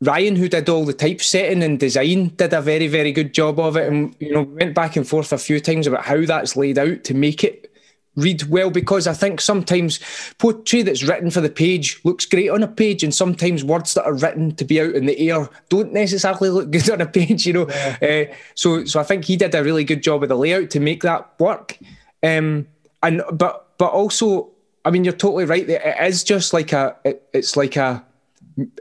Ryan, 0.00 0.36
who 0.36 0.48
did 0.48 0.68
all 0.68 0.84
the 0.84 0.92
typesetting 0.92 1.62
and 1.62 1.78
design, 1.78 2.28
did 2.36 2.52
a 2.52 2.60
very 2.60 2.88
very 2.88 3.12
good 3.12 3.34
job 3.34 3.58
of 3.58 3.76
it, 3.76 3.90
and 3.90 4.14
you 4.20 4.32
know 4.32 4.42
went 4.42 4.74
back 4.74 4.96
and 4.96 5.06
forth 5.06 5.32
a 5.32 5.38
few 5.38 5.60
times 5.60 5.86
about 5.86 6.04
how 6.04 6.24
that's 6.24 6.56
laid 6.56 6.78
out 6.78 7.04
to 7.04 7.14
make 7.14 7.44
it 7.44 7.72
read 8.18 8.42
well 8.44 8.68
because 8.68 9.06
I 9.06 9.12
think 9.12 9.40
sometimes 9.40 10.00
poetry 10.38 10.82
that's 10.82 11.04
written 11.04 11.30
for 11.30 11.40
the 11.40 11.48
page 11.48 12.00
looks 12.04 12.26
great 12.26 12.50
on 12.50 12.62
a 12.62 12.68
page, 12.68 13.04
and 13.04 13.14
sometimes 13.14 13.64
words 13.64 13.94
that 13.94 14.04
are 14.04 14.14
written 14.14 14.54
to 14.56 14.64
be 14.64 14.80
out 14.80 14.94
in 14.94 15.06
the 15.06 15.30
air 15.30 15.48
don't 15.68 15.92
necessarily 15.92 16.50
look 16.50 16.70
good 16.70 16.90
on 16.90 17.00
a 17.00 17.06
page. 17.06 17.46
You 17.46 17.52
know, 17.52 17.68
yeah. 17.68 18.26
uh, 18.30 18.34
so 18.54 18.84
so 18.84 19.00
I 19.00 19.04
think 19.04 19.24
he 19.24 19.36
did 19.36 19.54
a 19.54 19.62
really 19.62 19.84
good 19.84 20.02
job 20.02 20.22
of 20.22 20.28
the 20.28 20.36
layout 20.36 20.70
to 20.70 20.80
make 20.80 21.02
that 21.02 21.30
work. 21.38 21.78
Um, 22.22 22.66
and 23.02 23.22
but 23.32 23.78
but 23.78 23.92
also, 23.92 24.50
I 24.84 24.90
mean, 24.90 25.04
you're 25.04 25.12
totally 25.12 25.44
right. 25.44 25.66
That 25.66 25.86
it 25.86 26.08
is 26.08 26.24
just 26.24 26.52
like 26.52 26.72
a. 26.72 26.96
It, 27.04 27.28
it's 27.32 27.56
like 27.56 27.76
a 27.76 28.04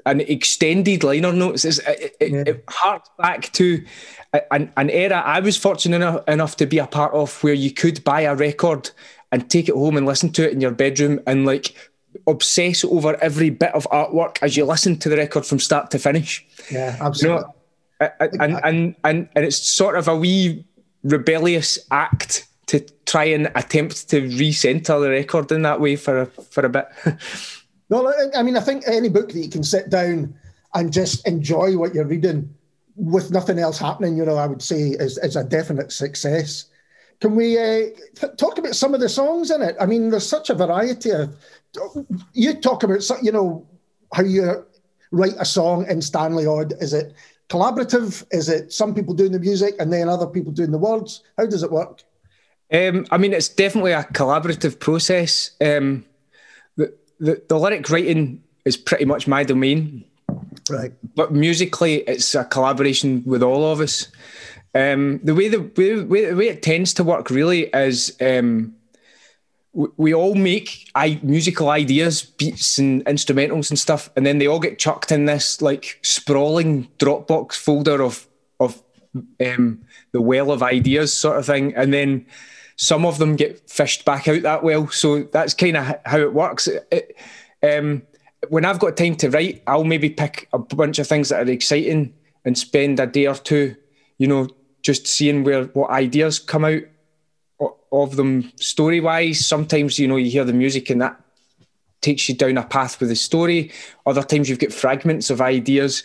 an 0.05 0.21
extended 0.21 1.03
liner 1.03 1.31
notes. 1.31 1.65
It's, 1.65 1.79
it, 1.79 2.15
yeah. 2.19 2.43
it, 2.47 2.63
harks 2.67 3.09
back 3.17 3.51
to 3.53 3.85
an, 4.51 4.71
an 4.77 4.89
era 4.89 5.21
I 5.25 5.39
was 5.39 5.57
fortunate 5.57 5.97
enough, 5.97 6.27
enough 6.27 6.57
to 6.57 6.65
be 6.65 6.79
a 6.79 6.87
part 6.87 7.13
of 7.13 7.43
where 7.43 7.53
you 7.53 7.71
could 7.71 8.03
buy 8.03 8.21
a 8.21 8.35
record 8.35 8.89
and 9.31 9.49
take 9.49 9.69
it 9.69 9.75
home 9.75 9.97
and 9.97 10.05
listen 10.05 10.31
to 10.33 10.47
it 10.47 10.53
in 10.53 10.61
your 10.61 10.71
bedroom 10.71 11.19
and 11.27 11.45
like 11.45 11.75
obsess 12.25 12.83
over 12.83 13.15
every 13.21 13.49
bit 13.49 13.73
of 13.75 13.83
artwork 13.91 14.37
as 14.41 14.57
you 14.57 14.65
listen 14.65 14.97
to 14.97 15.09
the 15.09 15.17
record 15.17 15.45
from 15.45 15.59
start 15.59 15.91
to 15.91 15.99
finish. 15.99 16.45
Yeah, 16.71 16.97
absolutely. 16.99 17.43
You 18.01 18.07
know, 18.07 18.11
and, 18.19 18.59
and, 18.63 18.95
and, 19.03 19.29
and 19.35 19.45
it's 19.45 19.57
sort 19.57 19.97
of 19.97 20.07
a 20.07 20.15
wee 20.15 20.65
rebellious 21.03 21.79
act 21.91 22.47
to 22.67 22.79
try 23.05 23.25
and 23.25 23.49
attempt 23.55 24.09
to 24.09 24.21
recenter 24.21 25.01
the 25.01 25.09
record 25.09 25.51
in 25.51 25.61
that 25.63 25.79
way 25.79 25.95
for 25.95 26.21
a, 26.21 26.25
for 26.25 26.65
a 26.65 26.69
bit. 26.69 26.87
no, 27.89 28.13
I 28.35 28.43
mean, 28.43 28.57
I 28.57 28.61
think 28.61 28.83
any 28.85 29.09
book 29.09 29.29
that 29.31 29.39
you 29.39 29.49
can 29.49 29.63
sit 29.63 29.89
down 29.89 30.35
and 30.73 30.91
just 30.91 31.25
enjoy 31.27 31.77
what 31.77 31.95
you're 31.95 32.05
reading 32.05 32.53
with 32.97 33.31
nothing 33.31 33.59
else 33.59 33.77
happening, 33.77 34.17
you 34.17 34.25
know, 34.25 34.35
I 34.35 34.47
would 34.47 34.61
say 34.61 34.89
is, 34.89 35.17
is 35.19 35.35
a 35.35 35.43
definite 35.43 35.91
success. 35.91 36.65
Can 37.21 37.35
we 37.35 37.57
uh, 37.57 37.89
talk 38.37 38.57
about 38.57 38.75
some 38.75 38.93
of 38.93 38.99
the 38.99 39.09
songs 39.09 39.49
in 39.49 39.61
it? 39.61 39.75
I 39.79 39.85
mean, 39.85 40.09
there's 40.09 40.27
such 40.27 40.49
a 40.49 40.55
variety 40.55 41.11
of. 41.11 41.35
You 42.33 42.53
talk 42.55 42.83
about, 42.83 43.03
you 43.21 43.31
know, 43.31 43.67
how 44.13 44.23
you 44.23 44.65
write 45.11 45.35
a 45.39 45.45
song 45.45 45.85
in 45.89 46.01
Stanley 46.01 46.45
Odd. 46.45 46.73
Is 46.81 46.93
it 46.93 47.13
collaborative? 47.49 48.25
Is 48.31 48.49
it 48.49 48.73
some 48.73 48.93
people 48.93 49.13
doing 49.13 49.31
the 49.31 49.39
music 49.39 49.75
and 49.79 49.91
then 49.91 50.09
other 50.09 50.27
people 50.27 50.51
doing 50.51 50.71
the 50.71 50.77
words? 50.77 51.23
How 51.37 51.45
does 51.45 51.63
it 51.63 51.71
work? 51.71 52.03
Um, 52.71 53.05
I 53.11 53.17
mean, 53.17 53.33
it's 53.33 53.49
definitely 53.49 53.93
a 53.93 54.03
collaborative 54.03 54.79
process. 54.79 55.51
Um, 55.61 56.05
the, 56.75 56.93
the, 57.19 57.41
the 57.47 57.57
lyric 57.57 57.89
writing 57.89 58.43
is 58.65 58.75
pretty 58.75 59.05
much 59.05 59.27
my 59.27 59.43
domain. 59.43 60.03
Right. 60.69 60.91
But 61.15 61.31
musically, 61.31 61.97
it's 62.01 62.35
a 62.35 62.43
collaboration 62.43 63.23
with 63.25 63.41
all 63.41 63.71
of 63.71 63.79
us. 63.79 64.07
Um, 64.75 65.19
the 65.23 65.33
way 65.33 65.47
the 65.47 65.61
way, 65.61 66.25
the 66.25 66.35
way 66.35 66.49
it 66.49 66.61
tends 66.61 66.93
to 66.95 67.03
work 67.03 67.29
really 67.29 67.63
is 67.73 68.15
um, 68.21 68.75
we, 69.73 69.87
we 69.97 70.13
all 70.13 70.35
make 70.35 70.91
I, 70.93 71.19
musical 71.23 71.69
ideas, 71.69 72.21
beats 72.21 72.77
and 72.77 73.03
instrumentals 73.05 73.69
and 73.69 73.79
stuff, 73.79 74.09
and 74.15 74.25
then 74.25 74.39
they 74.39 74.47
all 74.47 74.59
get 74.59 74.77
chucked 74.77 75.11
in 75.11 75.25
this 75.25 75.61
like 75.61 75.99
sprawling 76.03 76.89
Dropbox 76.99 77.53
folder 77.53 78.03
of 78.03 78.27
of 78.59 78.83
um, 79.43 79.81
the 80.11 80.21
well 80.21 80.51
of 80.51 80.61
ideas 80.61 81.13
sort 81.13 81.37
of 81.37 81.45
thing, 81.45 81.73
and 81.75 81.93
then 81.93 82.25
some 82.77 83.05
of 83.05 83.17
them 83.17 83.35
get 83.35 83.69
fished 83.69 84.05
back 84.05 84.27
out 84.27 84.43
that 84.43 84.63
well. 84.63 84.87
So 84.87 85.23
that's 85.23 85.53
kind 85.53 85.77
of 85.77 85.99
how 86.05 86.19
it 86.19 86.33
works. 86.33 86.67
It, 86.67 87.17
um, 87.61 88.03
when 88.49 88.65
I've 88.65 88.79
got 88.79 88.95
time 88.95 89.15
to 89.17 89.29
write, 89.29 89.63
I'll 89.67 89.83
maybe 89.83 90.09
pick 90.09 90.47
a 90.53 90.59
bunch 90.59 90.99
of 90.99 91.07
things 91.07 91.29
that 91.29 91.47
are 91.47 91.51
exciting 91.51 92.13
and 92.45 92.57
spend 92.57 92.99
a 92.99 93.07
day 93.07 93.25
or 93.25 93.35
two, 93.35 93.75
you 94.19 94.27
know, 94.27 94.47
just 94.83 95.07
seeing 95.07 95.43
where 95.43 95.65
what 95.65 95.89
ideas 95.89 96.39
come 96.39 96.65
out 96.65 96.83
of 97.91 98.15
them 98.15 98.51
story 98.57 98.99
wise. 98.99 99.45
Sometimes, 99.45 99.97
you 99.97 100.07
know, 100.07 100.17
you 100.17 100.29
hear 100.29 100.45
the 100.45 100.53
music 100.53 100.89
and 100.91 101.01
that 101.01 101.19
takes 102.01 102.29
you 102.29 102.35
down 102.35 102.57
a 102.57 102.63
path 102.63 102.99
with 102.99 103.09
the 103.09 103.15
story. 103.15 103.71
Other 104.05 104.21
times 104.23 104.49
you've 104.49 104.59
got 104.59 104.71
fragments 104.71 105.31
of 105.31 105.41
ideas. 105.41 106.03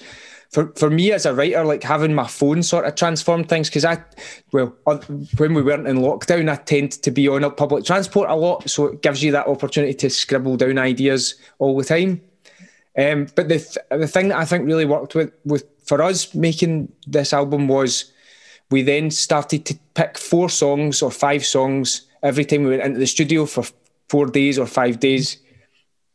For, 0.52 0.70
for 0.76 0.90
me 0.90 1.12
as 1.12 1.24
a 1.24 1.34
writer, 1.34 1.64
like 1.64 1.82
having 1.82 2.14
my 2.14 2.26
phone 2.26 2.62
sort 2.62 2.84
of 2.84 2.94
transformed 2.94 3.48
things 3.48 3.70
because 3.70 3.86
I, 3.86 4.04
well, 4.52 4.76
when 5.38 5.54
we 5.54 5.62
weren't 5.62 5.88
in 5.88 5.96
lockdown, 5.96 6.50
I 6.50 6.56
tend 6.56 6.92
to 6.92 7.10
be 7.10 7.26
on 7.26 7.50
public 7.54 7.86
transport 7.86 8.28
a 8.28 8.34
lot, 8.34 8.68
so 8.68 8.88
it 8.88 9.02
gives 9.02 9.22
you 9.22 9.32
that 9.32 9.46
opportunity 9.46 9.94
to 9.94 10.10
scribble 10.10 10.58
down 10.58 10.76
ideas 10.76 11.36
all 11.58 11.76
the 11.78 11.84
time. 11.84 12.20
Um, 12.98 13.28
but 13.34 13.48
the 13.48 13.58
th- 13.58 13.78
the 13.90 14.06
thing 14.06 14.28
that 14.28 14.38
I 14.38 14.44
think 14.44 14.66
really 14.66 14.84
worked 14.84 15.14
with 15.14 15.32
with 15.46 15.64
for 15.86 16.02
us 16.02 16.34
making 16.34 16.92
this 17.06 17.32
album 17.32 17.66
was 17.66 18.12
we 18.70 18.82
then 18.82 19.10
started 19.10 19.64
to 19.66 19.78
pick 19.94 20.18
four 20.18 20.50
songs 20.50 21.00
or 21.00 21.10
five 21.10 21.44
songs 21.44 22.06
every 22.22 22.44
time 22.44 22.64
we 22.64 22.70
went 22.70 22.82
into 22.82 22.98
the 22.98 23.06
studio 23.06 23.46
for 23.46 23.64
four 24.08 24.26
days 24.26 24.58
or 24.58 24.66
five 24.66 25.00
days. 25.00 25.38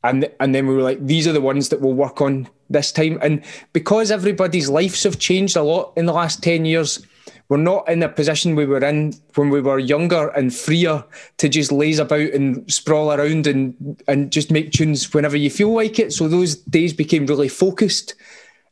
And, 0.03 0.29
and 0.39 0.53
then 0.53 0.67
we 0.67 0.75
were 0.75 0.83
like, 0.83 1.05
these 1.05 1.27
are 1.27 1.33
the 1.33 1.41
ones 1.41 1.69
that 1.69 1.81
we'll 1.81 1.93
work 1.93 2.21
on 2.21 2.47
this 2.69 2.91
time. 2.91 3.19
And 3.21 3.43
because 3.73 4.11
everybody's 4.11 4.69
lives 4.69 5.03
have 5.03 5.19
changed 5.19 5.55
a 5.55 5.63
lot 5.63 5.93
in 5.95 6.05
the 6.05 6.13
last 6.13 6.43
10 6.43 6.65
years, 6.65 7.05
we're 7.49 7.57
not 7.57 7.87
in 7.87 7.99
the 7.99 8.09
position 8.09 8.55
we 8.55 8.65
were 8.65 8.83
in 8.83 9.13
when 9.35 9.49
we 9.49 9.61
were 9.61 9.79
younger 9.79 10.29
and 10.29 10.53
freer 10.53 11.03
to 11.37 11.47
just 11.47 11.71
laze 11.71 11.99
about 11.99 12.19
and 12.19 12.69
sprawl 12.71 13.13
around 13.13 13.47
and 13.47 14.01
and 14.07 14.31
just 14.31 14.51
make 14.51 14.71
tunes 14.71 15.13
whenever 15.13 15.37
you 15.37 15.49
feel 15.49 15.73
like 15.73 15.97
it. 15.97 16.11
So 16.11 16.27
those 16.27 16.55
days 16.55 16.93
became 16.93 17.25
really 17.25 17.47
focused. 17.47 18.15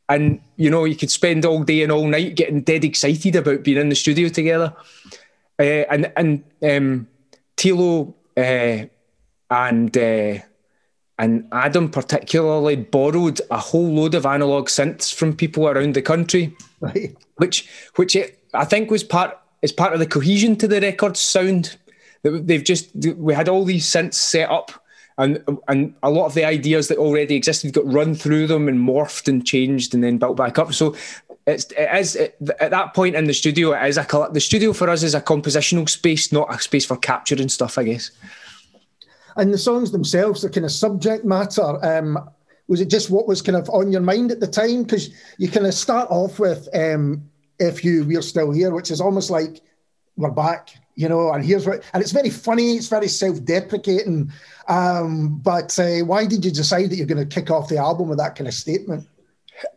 And 0.08 0.40
you 0.56 0.70
know, 0.70 0.84
you 0.84 0.94
could 0.94 1.10
spend 1.10 1.44
all 1.44 1.62
day 1.62 1.82
and 1.82 1.90
all 1.90 2.06
night 2.06 2.36
getting 2.36 2.60
dead 2.60 2.84
excited 2.84 3.34
about 3.36 3.62
being 3.62 3.78
in 3.78 3.88
the 3.88 3.94
studio 3.94 4.28
together. 4.28 4.74
Uh, 5.58 5.84
and 5.90 6.12
and 6.16 6.44
um, 6.62 7.08
Tilo 7.56 8.12
uh, 8.36 8.86
and 9.50 9.96
uh, 9.96 10.38
and 11.18 11.46
Adam 11.52 11.88
particularly 11.88 12.76
borrowed 12.76 13.40
a 13.50 13.58
whole 13.58 13.94
load 13.94 14.14
of 14.14 14.26
analog 14.26 14.68
synths 14.68 15.14
from 15.14 15.34
people 15.34 15.66
around 15.66 15.94
the 15.94 16.02
country, 16.02 16.54
right. 16.80 17.16
which 17.36 17.68
which 17.96 18.14
it, 18.14 18.38
I 18.52 18.64
think 18.64 18.90
was 18.90 19.04
part 19.04 19.38
is 19.62 19.72
part 19.72 19.92
of 19.92 19.98
the 19.98 20.06
cohesion 20.06 20.56
to 20.56 20.68
the 20.68 20.80
record's 20.80 21.20
sound. 21.20 21.76
They've 22.22 22.64
just 22.64 22.90
we 23.16 23.34
had 23.34 23.48
all 23.48 23.64
these 23.64 23.86
synths 23.86 24.14
set 24.14 24.50
up, 24.50 24.72
and 25.16 25.42
and 25.68 25.94
a 26.02 26.10
lot 26.10 26.26
of 26.26 26.34
the 26.34 26.44
ideas 26.44 26.88
that 26.88 26.98
already 26.98 27.34
existed 27.34 27.72
got 27.72 27.90
run 27.90 28.14
through 28.14 28.48
them 28.48 28.68
and 28.68 28.78
morphed 28.78 29.28
and 29.28 29.46
changed 29.46 29.94
and 29.94 30.04
then 30.04 30.18
built 30.18 30.36
back 30.36 30.58
up. 30.58 30.74
So 30.74 30.94
it's 31.46 31.66
it 31.72 31.88
is 31.98 32.16
it, 32.16 32.36
at 32.60 32.72
that 32.72 32.92
point 32.92 33.14
in 33.14 33.24
the 33.24 33.34
studio. 33.34 33.72
It 33.72 33.88
is 33.88 33.96
a 33.96 34.28
the 34.32 34.40
studio 34.40 34.74
for 34.74 34.90
us 34.90 35.02
is 35.02 35.14
a 35.14 35.20
compositional 35.20 35.88
space, 35.88 36.30
not 36.30 36.54
a 36.54 36.60
space 36.60 36.84
for 36.84 36.96
capturing 36.96 37.48
stuff. 37.48 37.78
I 37.78 37.84
guess. 37.84 38.10
And 39.36 39.52
the 39.52 39.58
songs 39.58 39.90
themselves, 39.90 40.42
the 40.42 40.50
kind 40.50 40.64
of 40.64 40.72
subject 40.72 41.24
matter. 41.24 41.84
Um, 41.84 42.18
was 42.68 42.80
it 42.80 42.88
just 42.88 43.10
what 43.10 43.28
was 43.28 43.42
kind 43.42 43.56
of 43.56 43.68
on 43.70 43.92
your 43.92 44.00
mind 44.00 44.32
at 44.32 44.40
the 44.40 44.46
time? 44.46 44.82
Because 44.82 45.10
you 45.38 45.48
kind 45.48 45.66
of 45.66 45.74
start 45.74 46.10
off 46.10 46.38
with 46.38 46.68
um, 46.74 47.22
"If 47.58 47.84
You 47.84 48.04
We're 48.04 48.22
Still 48.22 48.50
Here," 48.50 48.72
which 48.74 48.90
is 48.90 49.00
almost 49.00 49.30
like 49.30 49.60
we're 50.16 50.30
back, 50.30 50.70
you 50.94 51.08
know. 51.08 51.32
And 51.32 51.44
here's 51.44 51.66
what, 51.66 51.84
and 51.92 52.02
it's 52.02 52.12
very 52.12 52.30
funny. 52.30 52.74
It's 52.76 52.88
very 52.88 53.08
self-deprecating. 53.08 54.32
Um, 54.68 55.38
but 55.38 55.78
uh, 55.78 55.98
why 56.04 56.26
did 56.26 56.44
you 56.44 56.50
decide 56.50 56.90
that 56.90 56.96
you're 56.96 57.06
going 57.06 57.28
to 57.28 57.34
kick 57.34 57.50
off 57.50 57.68
the 57.68 57.78
album 57.78 58.08
with 58.08 58.18
that 58.18 58.34
kind 58.34 58.48
of 58.48 58.54
statement? 58.54 59.06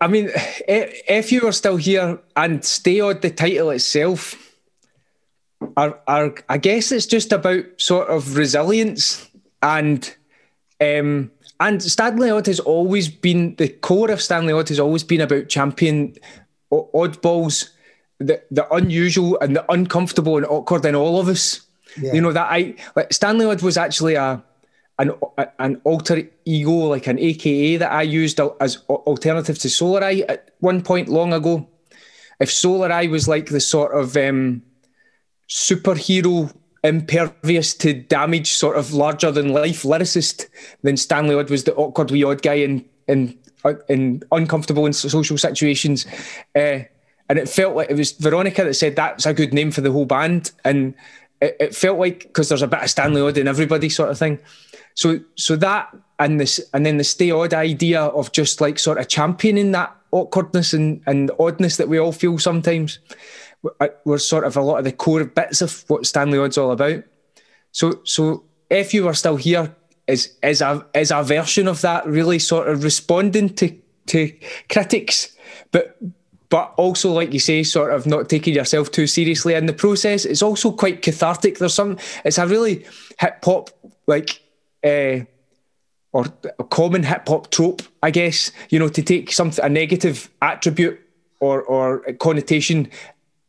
I 0.02 0.08
mean, 0.08 0.30
if 0.68 1.32
you 1.32 1.42
were 1.42 1.52
still 1.52 1.78
here 1.78 2.20
and 2.36 2.66
stay 2.66 3.00
on 3.00 3.20
the 3.22 3.30
title 3.30 3.70
itself, 3.70 4.36
are, 5.78 6.00
are 6.08 6.36
I 6.50 6.58
guess 6.58 6.92
it's 6.92 7.06
just 7.06 7.32
about 7.32 7.66
sort 7.78 8.10
of 8.10 8.36
resilience 8.36 9.29
and 9.62 10.16
um, 10.82 11.32
and 11.60 11.84
Stanley 11.84 12.30
Odd 12.30 12.48
has 12.48 12.60
always 12.60 13.10
been 13.10 13.56
the 13.56 13.68
core 13.68 14.12
of 14.12 14.22
Stanley 14.22 14.54
Odd 14.54 14.70
has 14.70 14.80
always 14.80 15.04
been 15.04 15.22
about 15.22 15.50
champion 15.50 16.16
oddballs, 16.72 17.70
the 18.20 18.42
the 18.52 18.72
unusual 18.74 19.38
and 19.40 19.56
the 19.56 19.72
uncomfortable 19.72 20.38
and 20.38 20.46
awkward 20.46 20.86
in 20.86 20.96
all 20.96 21.20
of 21.20 21.28
us. 21.28 21.62
Yeah. 22.00 22.14
You 22.14 22.22
know 22.22 22.32
that 22.32 22.48
I 22.50 22.76
like 22.96 23.12
Stanley 23.12 23.46
Odd 23.46 23.62
was 23.62 23.78
actually 23.78 24.16
a 24.16 24.44
an 25.00 25.12
an 25.58 25.82
alter 25.84 26.30
ego, 26.46 26.72
like 26.72 27.08
an 27.08 27.18
AKA 27.18 27.78
that 27.78 27.92
I 27.92 28.04
used 28.04 28.40
as 28.60 28.78
alternative 28.90 29.58
to 29.60 29.68
Solareye 29.68 30.26
at 30.30 30.52
one 30.60 30.82
point 30.82 31.10
long 31.10 31.34
ago. 31.34 31.68
If 32.40 32.50
Solareye 32.50 33.10
was 33.10 33.28
like 33.28 33.48
the 33.48 33.60
sort 33.60 33.98
of 33.98 34.16
um, 34.16 34.62
superhero, 35.50 36.54
impervious 36.84 37.74
to 37.76 37.94
damage, 37.94 38.54
sort 38.54 38.78
of 38.78 38.94
larger 38.94 39.32
than 39.32 39.50
life 39.50 39.84
lyricist, 39.84 40.48
than 40.84 40.98
Stanley 40.98 41.36
Odd 41.36 41.50
was 41.50 41.64
the 41.64 41.76
awkward 41.76 42.12
wee 42.12 42.24
odd 42.24 42.42
guy 42.42 42.56
in 42.56 42.86
in 43.08 43.38
in 43.90 44.24
uncomfortable 44.32 44.86
in 44.86 44.94
social 44.94 45.38
situations. 45.38 46.06
Uh, 46.56 46.80
and 47.30 47.38
it 47.38 47.48
felt 47.48 47.76
like 47.76 47.90
it 47.90 47.98
was 47.98 48.14
Veronica 48.14 48.64
that 48.64 48.74
said 48.74 48.96
that's 48.96 49.26
a 49.26 49.34
good 49.34 49.54
name 49.54 49.72
for 49.72 49.82
the 49.82 49.92
whole 49.92 50.06
band, 50.06 50.52
and 50.66 50.96
it, 51.42 51.56
it 51.60 51.76
felt 51.76 52.00
like 52.00 52.24
because 52.24 52.50
there's 52.50 52.62
a 52.62 52.68
bit 52.68 52.84
of 52.84 52.90
Stanley 52.90 53.22
Odd 53.22 53.38
in 53.38 53.48
everybody, 53.48 53.90
sort 53.90 54.10
of 54.10 54.18
thing. 54.18 54.40
So 54.96 55.20
so 55.36 55.56
that 55.58 55.96
and 56.18 56.40
this 56.40 56.60
and 56.74 56.86
then 56.86 56.98
the 56.98 57.04
stay 57.04 57.32
odd 57.32 57.54
idea 57.54 58.02
of 58.02 58.32
just 58.32 58.62
like 58.62 58.80
sort 58.80 58.98
of 58.98 59.08
championing 59.08 59.72
that 59.72 59.96
awkwardness 60.12 60.74
and, 60.74 61.02
and 61.06 61.32
oddness 61.40 61.78
that 61.78 61.88
we 61.88 62.00
all 62.00 62.12
feel 62.12 62.38
sometimes 62.40 63.00
were 64.06 64.20
sort 64.20 64.46
of 64.46 64.58
a 64.58 64.62
lot 64.62 64.78
of 64.78 64.86
the 64.86 64.92
core 64.92 65.26
bits 65.26 65.62
of 65.62 65.84
what 65.88 66.06
Stanley 66.06 66.40
Odd's 66.40 66.58
all 66.58 66.72
about. 66.72 67.04
So 67.72 68.02
so 68.04 68.46
if 68.70 68.94
you 68.94 69.06
were 69.06 69.14
still 69.14 69.36
here 69.36 69.76
is 70.08 70.38
is 70.42 70.62
a 70.62 70.86
is 70.94 71.12
a 71.12 71.24
version 71.24 71.68
of 71.68 71.82
that 71.82 72.06
really 72.06 72.40
sort 72.40 72.68
of 72.68 72.84
responding 72.84 73.50
to 73.56 73.76
to 74.08 74.34
critics, 74.70 75.36
but 75.72 75.98
but 76.50 76.74
also 76.78 77.12
like 77.12 77.32
you 77.32 77.40
say, 77.40 77.64
sort 77.64 77.94
of 77.94 78.06
not 78.06 78.28
taking 78.28 78.56
yourself 78.56 78.92
too 78.92 79.08
seriously 79.08 79.54
in 79.54 79.68
the 79.68 79.74
process. 79.74 80.26
It's 80.26 80.42
also 80.42 80.72
quite 80.72 81.02
cathartic. 81.02 81.60
There's 81.60 81.76
some. 81.76 81.98
It's 82.26 82.38
a 82.38 82.48
really 82.48 82.86
hip 83.20 83.44
hop 83.44 83.70
like 84.08 84.42
uh, 84.84 85.26
or 86.12 86.26
a 86.58 86.64
common 86.64 87.04
hip 87.04 87.28
hop 87.28 87.52
trope, 87.52 87.84
I 88.02 88.12
guess, 88.12 88.52
you 88.70 88.80
know, 88.80 88.90
to 88.90 89.04
take 89.04 89.32
something 89.32 89.64
a 89.64 89.70
negative 89.70 90.30
attribute 90.42 91.00
or 91.40 91.62
or 91.62 92.00
connotation, 92.20 92.90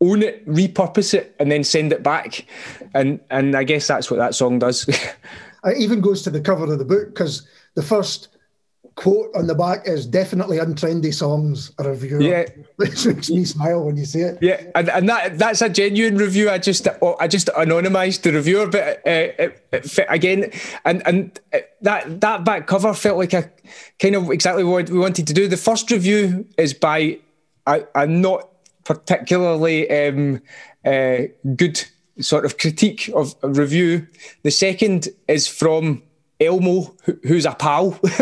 own 0.00 0.22
it, 0.22 0.46
repurpose 0.48 1.14
it, 1.14 1.34
and 1.38 1.50
then 1.50 1.64
send 1.64 1.92
it 1.92 2.02
back, 2.02 2.46
and 2.94 3.20
and 3.30 3.56
I 3.56 3.64
guess 3.64 3.86
that's 3.86 4.10
what 4.10 4.18
that 4.18 4.34
song 4.34 4.58
does. 4.58 4.88
it 5.64 5.78
even 5.78 6.00
goes 6.00 6.22
to 6.22 6.30
the 6.30 6.40
cover 6.40 6.72
of 6.72 6.78
the 6.78 6.84
book 6.84 7.08
because 7.08 7.46
the 7.74 7.82
first 7.82 8.28
quote 8.94 9.34
on 9.34 9.46
the 9.46 9.54
back 9.54 9.86
is 9.86 10.04
definitely 10.04 10.58
untrendy 10.58 11.12
songs 11.12 11.72
a 11.78 11.88
review. 11.88 12.20
Yeah, 12.20 12.44
which 12.76 13.06
makes 13.06 13.30
me 13.30 13.44
smile 13.44 13.84
when 13.84 13.96
you 13.96 14.04
say 14.04 14.20
it. 14.20 14.38
Yeah, 14.40 14.62
and, 14.74 14.88
and 14.88 15.08
that 15.08 15.38
that's 15.38 15.62
a 15.62 15.68
genuine 15.68 16.16
review. 16.16 16.50
I 16.50 16.58
just 16.58 16.86
I 17.18 17.28
just 17.28 17.48
anonymised 17.48 18.22
the 18.22 18.32
reviewer, 18.32 18.66
but 18.68 18.98
uh, 19.06 19.10
it, 19.38 19.66
it 19.72 19.98
again, 20.08 20.50
and 20.84 21.06
and 21.06 21.40
that 21.82 22.20
that 22.20 22.44
back 22.44 22.66
cover 22.66 22.94
felt 22.94 23.18
like 23.18 23.32
a 23.32 23.50
kind 23.98 24.16
of 24.16 24.30
exactly 24.30 24.64
what 24.64 24.90
we 24.90 24.98
wanted 24.98 25.26
to 25.26 25.34
do. 25.34 25.48
The 25.48 25.56
first 25.56 25.90
review 25.90 26.46
is 26.58 26.74
by 26.74 27.18
a, 27.66 27.82
a 27.94 28.06
not 28.06 28.49
particularly 28.90 29.88
um, 29.88 30.42
uh, 30.84 31.18
good 31.54 31.80
sort 32.18 32.44
of 32.44 32.58
critique 32.58 33.08
of 33.14 33.36
review. 33.42 34.04
The 34.42 34.50
second 34.50 35.08
is 35.28 35.46
from 35.46 36.02
Elmo, 36.40 36.92
who's 37.22 37.46
a 37.46 37.54
pal, 37.54 38.00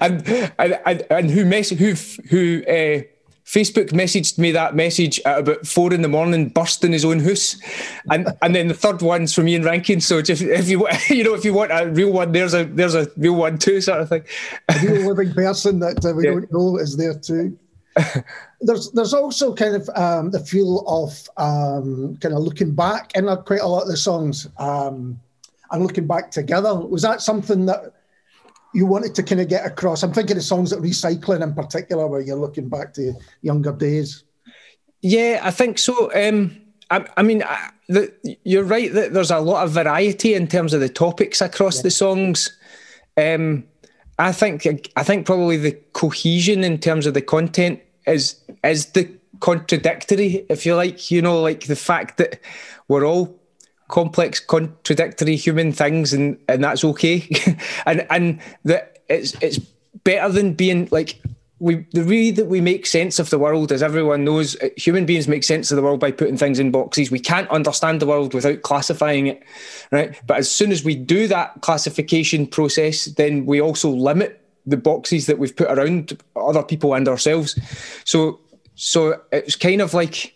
and, 0.00 0.52
and 0.58 1.06
and 1.08 1.30
who 1.30 1.46
mess 1.46 1.70
who 1.70 1.94
who 2.28 2.62
uh, 2.68 3.04
Facebook 3.46 3.90
messaged 3.92 4.36
me 4.38 4.50
that 4.52 4.74
message 4.74 5.18
at 5.24 5.38
about 5.38 5.66
four 5.66 5.94
in 5.94 6.02
the 6.02 6.08
morning, 6.08 6.50
burst 6.50 6.84
in 6.84 6.92
his 6.92 7.06
own 7.06 7.20
house, 7.20 7.56
and 8.10 8.28
and 8.42 8.54
then 8.54 8.68
the 8.68 8.74
third 8.74 9.00
one's 9.00 9.34
from 9.34 9.48
Ian 9.48 9.62
Rankin. 9.62 10.02
So 10.02 10.20
just 10.20 10.42
if 10.42 10.68
you 10.68 10.86
you 11.08 11.24
know 11.24 11.34
if 11.34 11.44
you 11.44 11.54
want 11.54 11.70
a 11.72 11.88
real 11.88 12.12
one, 12.12 12.32
there's 12.32 12.52
a 12.52 12.64
there's 12.64 12.94
a 12.94 13.08
real 13.16 13.36
one 13.36 13.56
too, 13.56 13.80
sort 13.80 14.02
of 14.02 14.10
thing. 14.10 14.24
A 14.68 14.78
real 14.80 15.08
living 15.14 15.32
person 15.32 15.78
that 15.78 16.04
uh, 16.04 16.12
we 16.14 16.24
yeah. 16.24 16.32
don't 16.32 16.52
know 16.52 16.76
is 16.76 16.98
there 16.98 17.14
too. 17.14 17.56
there's 18.60 18.90
there's 18.92 19.14
also 19.14 19.54
kind 19.54 19.76
of 19.76 19.88
um, 19.94 20.30
the 20.30 20.40
feel 20.40 20.84
of 20.86 21.28
um, 21.36 22.16
kind 22.20 22.34
of 22.34 22.42
looking 22.42 22.74
back 22.74 23.12
in 23.14 23.24
quite 23.44 23.60
a 23.60 23.66
lot 23.66 23.82
of 23.82 23.88
the 23.88 23.96
songs 23.96 24.48
um, 24.58 25.20
and 25.70 25.82
looking 25.82 26.06
back 26.06 26.30
together. 26.30 26.74
Was 26.74 27.02
that 27.02 27.22
something 27.22 27.66
that 27.66 27.92
you 28.72 28.86
wanted 28.86 29.14
to 29.14 29.22
kind 29.22 29.40
of 29.40 29.48
get 29.48 29.64
across? 29.64 30.02
I'm 30.02 30.12
thinking 30.12 30.36
of 30.36 30.42
songs 30.42 30.70
that 30.70 30.80
recycling 30.80 31.42
in 31.42 31.54
particular, 31.54 32.06
where 32.06 32.20
you're 32.20 32.36
looking 32.36 32.68
back 32.68 32.94
to 32.94 33.14
younger 33.42 33.72
days. 33.72 34.24
Yeah, 35.02 35.40
I 35.42 35.50
think 35.50 35.78
so. 35.78 36.10
Um, 36.14 36.60
I, 36.90 37.06
I, 37.16 37.22
mean, 37.22 37.42
I, 37.42 37.70
the, 37.88 38.12
you're 38.44 38.64
right 38.64 38.92
that 38.92 39.12
there's 39.12 39.30
a 39.30 39.38
lot 39.38 39.64
of 39.64 39.72
variety 39.72 40.34
in 40.34 40.48
terms 40.48 40.72
of 40.72 40.80
the 40.80 40.88
topics 40.88 41.40
across 41.40 41.76
yeah. 41.76 41.82
the 41.82 41.90
songs. 41.90 42.58
Um, 43.16 43.64
I 44.18 44.32
think 44.32 44.66
I 44.96 45.02
think 45.02 45.26
probably 45.26 45.56
the 45.56 45.72
cohesion 45.92 46.62
in 46.62 46.78
terms 46.78 47.06
of 47.06 47.14
the 47.14 47.22
content 47.22 47.80
is 48.06 48.36
is 48.62 48.86
the 48.86 49.10
contradictory, 49.40 50.46
if 50.48 50.64
you 50.64 50.74
like. 50.74 51.10
You 51.10 51.22
know, 51.22 51.40
like 51.40 51.66
the 51.66 51.76
fact 51.76 52.18
that 52.18 52.40
we're 52.88 53.04
all 53.04 53.36
complex, 53.88 54.40
contradictory 54.40 55.36
human 55.36 55.72
things, 55.72 56.12
and 56.12 56.38
and 56.48 56.62
that's 56.62 56.84
okay, 56.84 57.28
and 57.86 58.06
and 58.10 58.40
that 58.64 59.00
it's 59.08 59.34
it's 59.42 59.58
better 60.04 60.32
than 60.32 60.54
being 60.54 60.88
like 60.90 61.20
we 61.64 61.86
the 61.92 62.04
way 62.04 62.30
that 62.30 62.44
we 62.44 62.60
make 62.60 62.84
sense 62.84 63.18
of 63.18 63.30
the 63.30 63.38
world, 63.38 63.72
as 63.72 63.82
everyone 63.82 64.22
knows, 64.22 64.54
uh, 64.60 64.68
human 64.76 65.06
beings 65.06 65.26
make 65.26 65.42
sense 65.42 65.72
of 65.72 65.76
the 65.76 65.82
world 65.82 65.98
by 65.98 66.12
putting 66.12 66.36
things 66.36 66.58
in 66.58 66.70
boxes. 66.70 67.10
We 67.10 67.18
can't 67.18 67.48
understand 67.48 68.00
the 68.00 68.06
world 68.06 68.34
without 68.34 68.60
classifying 68.60 69.28
it, 69.28 69.42
right? 69.90 70.20
But 70.26 70.36
as 70.36 70.50
soon 70.50 70.72
as 70.72 70.84
we 70.84 70.94
do 70.94 71.26
that 71.28 71.62
classification 71.62 72.46
process, 72.46 73.06
then 73.06 73.46
we 73.46 73.62
also 73.62 73.88
limit 73.88 74.46
the 74.66 74.76
boxes 74.76 75.24
that 75.24 75.38
we've 75.38 75.56
put 75.56 75.70
around 75.70 76.18
other 76.36 76.62
people 76.62 76.92
and 76.92 77.08
ourselves. 77.08 77.58
So 78.04 78.40
so 78.74 79.22
it's 79.32 79.56
kind 79.56 79.80
of 79.80 79.94
like 79.94 80.34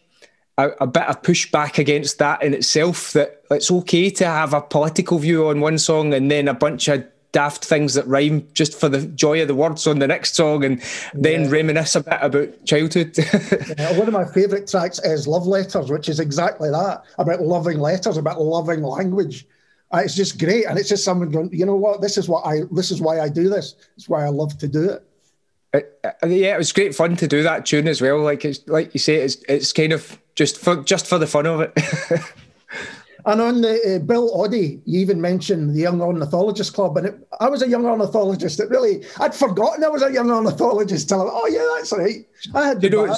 a, 0.56 0.70
a, 0.80 0.86
bit 0.86 1.02
of 1.02 1.20
pushback 1.20 1.76
against 1.78 2.18
that 2.20 2.42
in 2.42 2.54
itself. 2.54 3.12
That 3.12 3.42
it's 3.50 3.70
okay 3.70 4.08
to 4.10 4.24
have 4.24 4.54
a 4.54 4.62
political 4.62 5.18
view 5.18 5.48
on 5.48 5.60
one 5.60 5.76
song 5.76 6.14
and 6.14 6.30
then 6.30 6.48
a 6.48 6.54
bunch 6.54 6.88
of 6.88 7.04
daft 7.32 7.64
things 7.64 7.94
that 7.94 8.06
rhyme 8.06 8.46
just 8.54 8.78
for 8.78 8.88
the 8.88 9.06
joy 9.06 9.42
of 9.42 9.48
the 9.48 9.54
words 9.54 9.86
on 9.86 9.98
the 9.98 10.06
next 10.06 10.34
song 10.34 10.64
and 10.64 10.82
then 11.14 11.44
yeah. 11.44 11.50
reminisce 11.50 11.94
a 11.94 12.02
bit 12.02 12.18
about 12.20 12.64
childhood. 12.64 13.14
yeah, 13.78 13.98
one 13.98 14.08
of 14.08 14.14
my 14.14 14.24
favourite 14.24 14.66
tracks 14.66 14.98
is 15.00 15.26
Love 15.28 15.46
Letters, 15.46 15.90
which 15.90 16.08
is 16.08 16.20
exactly 16.20 16.70
that 16.70 17.04
about 17.18 17.42
loving 17.42 17.78
letters, 17.78 18.16
about 18.16 18.40
loving 18.40 18.82
language. 18.82 19.46
Uh, 19.92 20.02
it's 20.04 20.14
just 20.14 20.38
great, 20.38 20.66
and 20.66 20.78
it's 20.78 20.88
just 20.88 21.04
someone 21.04 21.30
going, 21.30 21.50
you 21.52 21.64
know 21.64 21.76
what? 21.76 22.02
This 22.02 22.18
is 22.18 22.28
what 22.28 22.44
I. 22.44 22.60
This 22.70 22.90
is 22.90 23.00
why 23.00 23.20
I 23.20 23.28
do 23.30 23.48
this. 23.48 23.74
It's 23.96 24.06
why 24.06 24.24
I 24.24 24.28
love 24.28 24.58
to 24.58 24.68
do 24.68 24.90
it. 24.90 25.04
It, 25.72 26.00
uh, 26.04 26.26
yeah, 26.26 26.54
it 26.54 26.58
was 26.58 26.72
great 26.72 26.94
fun 26.94 27.16
to 27.16 27.26
do 27.26 27.42
that 27.42 27.64
tune 27.64 27.88
as 27.88 28.02
well. 28.02 28.18
Like 28.18 28.44
it's 28.44 28.66
like 28.68 28.92
you 28.92 29.00
say, 29.00 29.16
it's 29.16 29.36
it's 29.48 29.72
kind 29.72 29.94
of 29.94 30.18
just 30.34 30.58
for 30.58 30.82
just 30.82 31.06
for 31.06 31.18
the 31.18 31.26
fun 31.26 31.46
of 31.46 31.60
it. 31.60 31.72
and 33.28 33.40
on 33.40 33.60
the 33.60 33.96
uh, 33.96 33.98
Bill 33.98 34.30
Oddie, 34.34 34.80
you 34.86 35.00
even 35.00 35.20
mentioned 35.20 35.74
the 35.74 35.80
Young 35.80 36.00
Ornithologist 36.00 36.72
Club, 36.72 36.96
and 36.96 37.06
it, 37.08 37.28
I 37.40 37.48
was 37.48 37.62
a 37.62 37.68
young 37.68 37.84
ornithologist. 37.84 38.58
It 38.58 38.70
really, 38.70 39.04
I'd 39.20 39.34
forgotten 39.34 39.84
I 39.84 39.88
was 39.88 40.02
a 40.02 40.10
young 40.10 40.30
ornithologist. 40.30 41.08
Till 41.08 41.22
I, 41.22 41.30
oh 41.30 41.46
yeah, 41.46 41.66
that's 41.76 41.92
right. 41.92 42.26
I 42.54 42.68
had 42.68 42.82
you 42.82 42.90
know. 42.90 43.14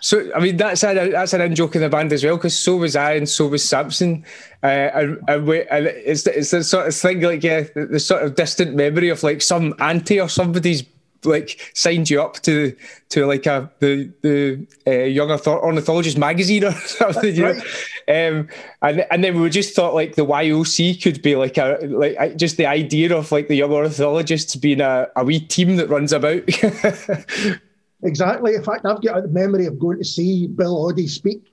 So 0.00 0.30
I 0.34 0.40
mean 0.40 0.58
that's 0.58 0.84
a 0.84 1.08
that's 1.10 1.32
an 1.32 1.40
in 1.40 1.54
joke 1.54 1.76
in 1.76 1.80
the 1.80 1.88
band 1.88 2.12
as 2.12 2.22
well 2.22 2.36
because 2.36 2.58
so 2.58 2.76
was 2.76 2.94
I 2.94 3.12
and 3.12 3.28
so 3.28 3.46
was 3.46 3.66
Samson, 3.66 4.24
uh, 4.62 4.66
and, 4.66 5.18
and, 5.28 5.46
we, 5.46 5.62
and 5.68 5.86
it's 5.86 6.26
it's 6.26 6.50
the 6.50 6.62
sort 6.62 6.88
of 6.88 6.94
thing 6.94 7.22
like 7.22 7.42
yeah 7.42 7.62
the, 7.74 7.86
the, 7.86 8.00
sort 8.00 8.22
of 8.22 8.34
distant 8.34 8.74
memory 8.74 9.08
of 9.08 9.22
like 9.22 9.40
some 9.40 9.72
auntie 9.78 10.20
or 10.20 10.28
somebody's 10.28 10.82
like 11.24 11.70
signed 11.74 12.10
you 12.10 12.22
up 12.22 12.40
to 12.42 12.74
to 13.10 13.26
like 13.26 13.46
a 13.46 13.70
the 13.80 14.12
the 14.22 14.66
uh, 14.86 15.04
young 15.04 15.30
ornithologist 15.30 16.18
magazine 16.18 16.64
or 16.64 16.72
something, 16.86 17.34
you 17.34 17.44
right. 17.44 17.56
know. 17.56 17.62
Um, 18.06 18.48
and 18.82 19.06
and 19.10 19.24
then 19.24 19.40
we 19.40 19.48
just 19.50 19.74
thought 19.74 19.94
like 19.94 20.14
the 20.14 20.26
YOC 20.26 21.02
could 21.02 21.22
be 21.22 21.36
like 21.36 21.56
a 21.58 21.78
like 21.82 22.36
just 22.36 22.56
the 22.56 22.66
idea 22.66 23.14
of 23.16 23.30
like 23.32 23.48
the 23.48 23.56
young 23.56 23.72
ornithologists 23.72 24.56
being 24.56 24.80
a, 24.80 25.08
a 25.16 25.24
wee 25.24 25.40
team 25.40 25.76
that 25.76 25.88
runs 25.88 26.12
about. 26.12 26.42
exactly. 28.02 28.54
In 28.54 28.62
fact, 28.62 28.84
I've 28.84 29.02
got 29.02 29.24
a 29.24 29.28
memory 29.28 29.66
of 29.66 29.78
going 29.78 29.98
to 29.98 30.04
see 30.04 30.46
Bill 30.48 30.90
Oddie 30.90 31.08
speak 31.08 31.52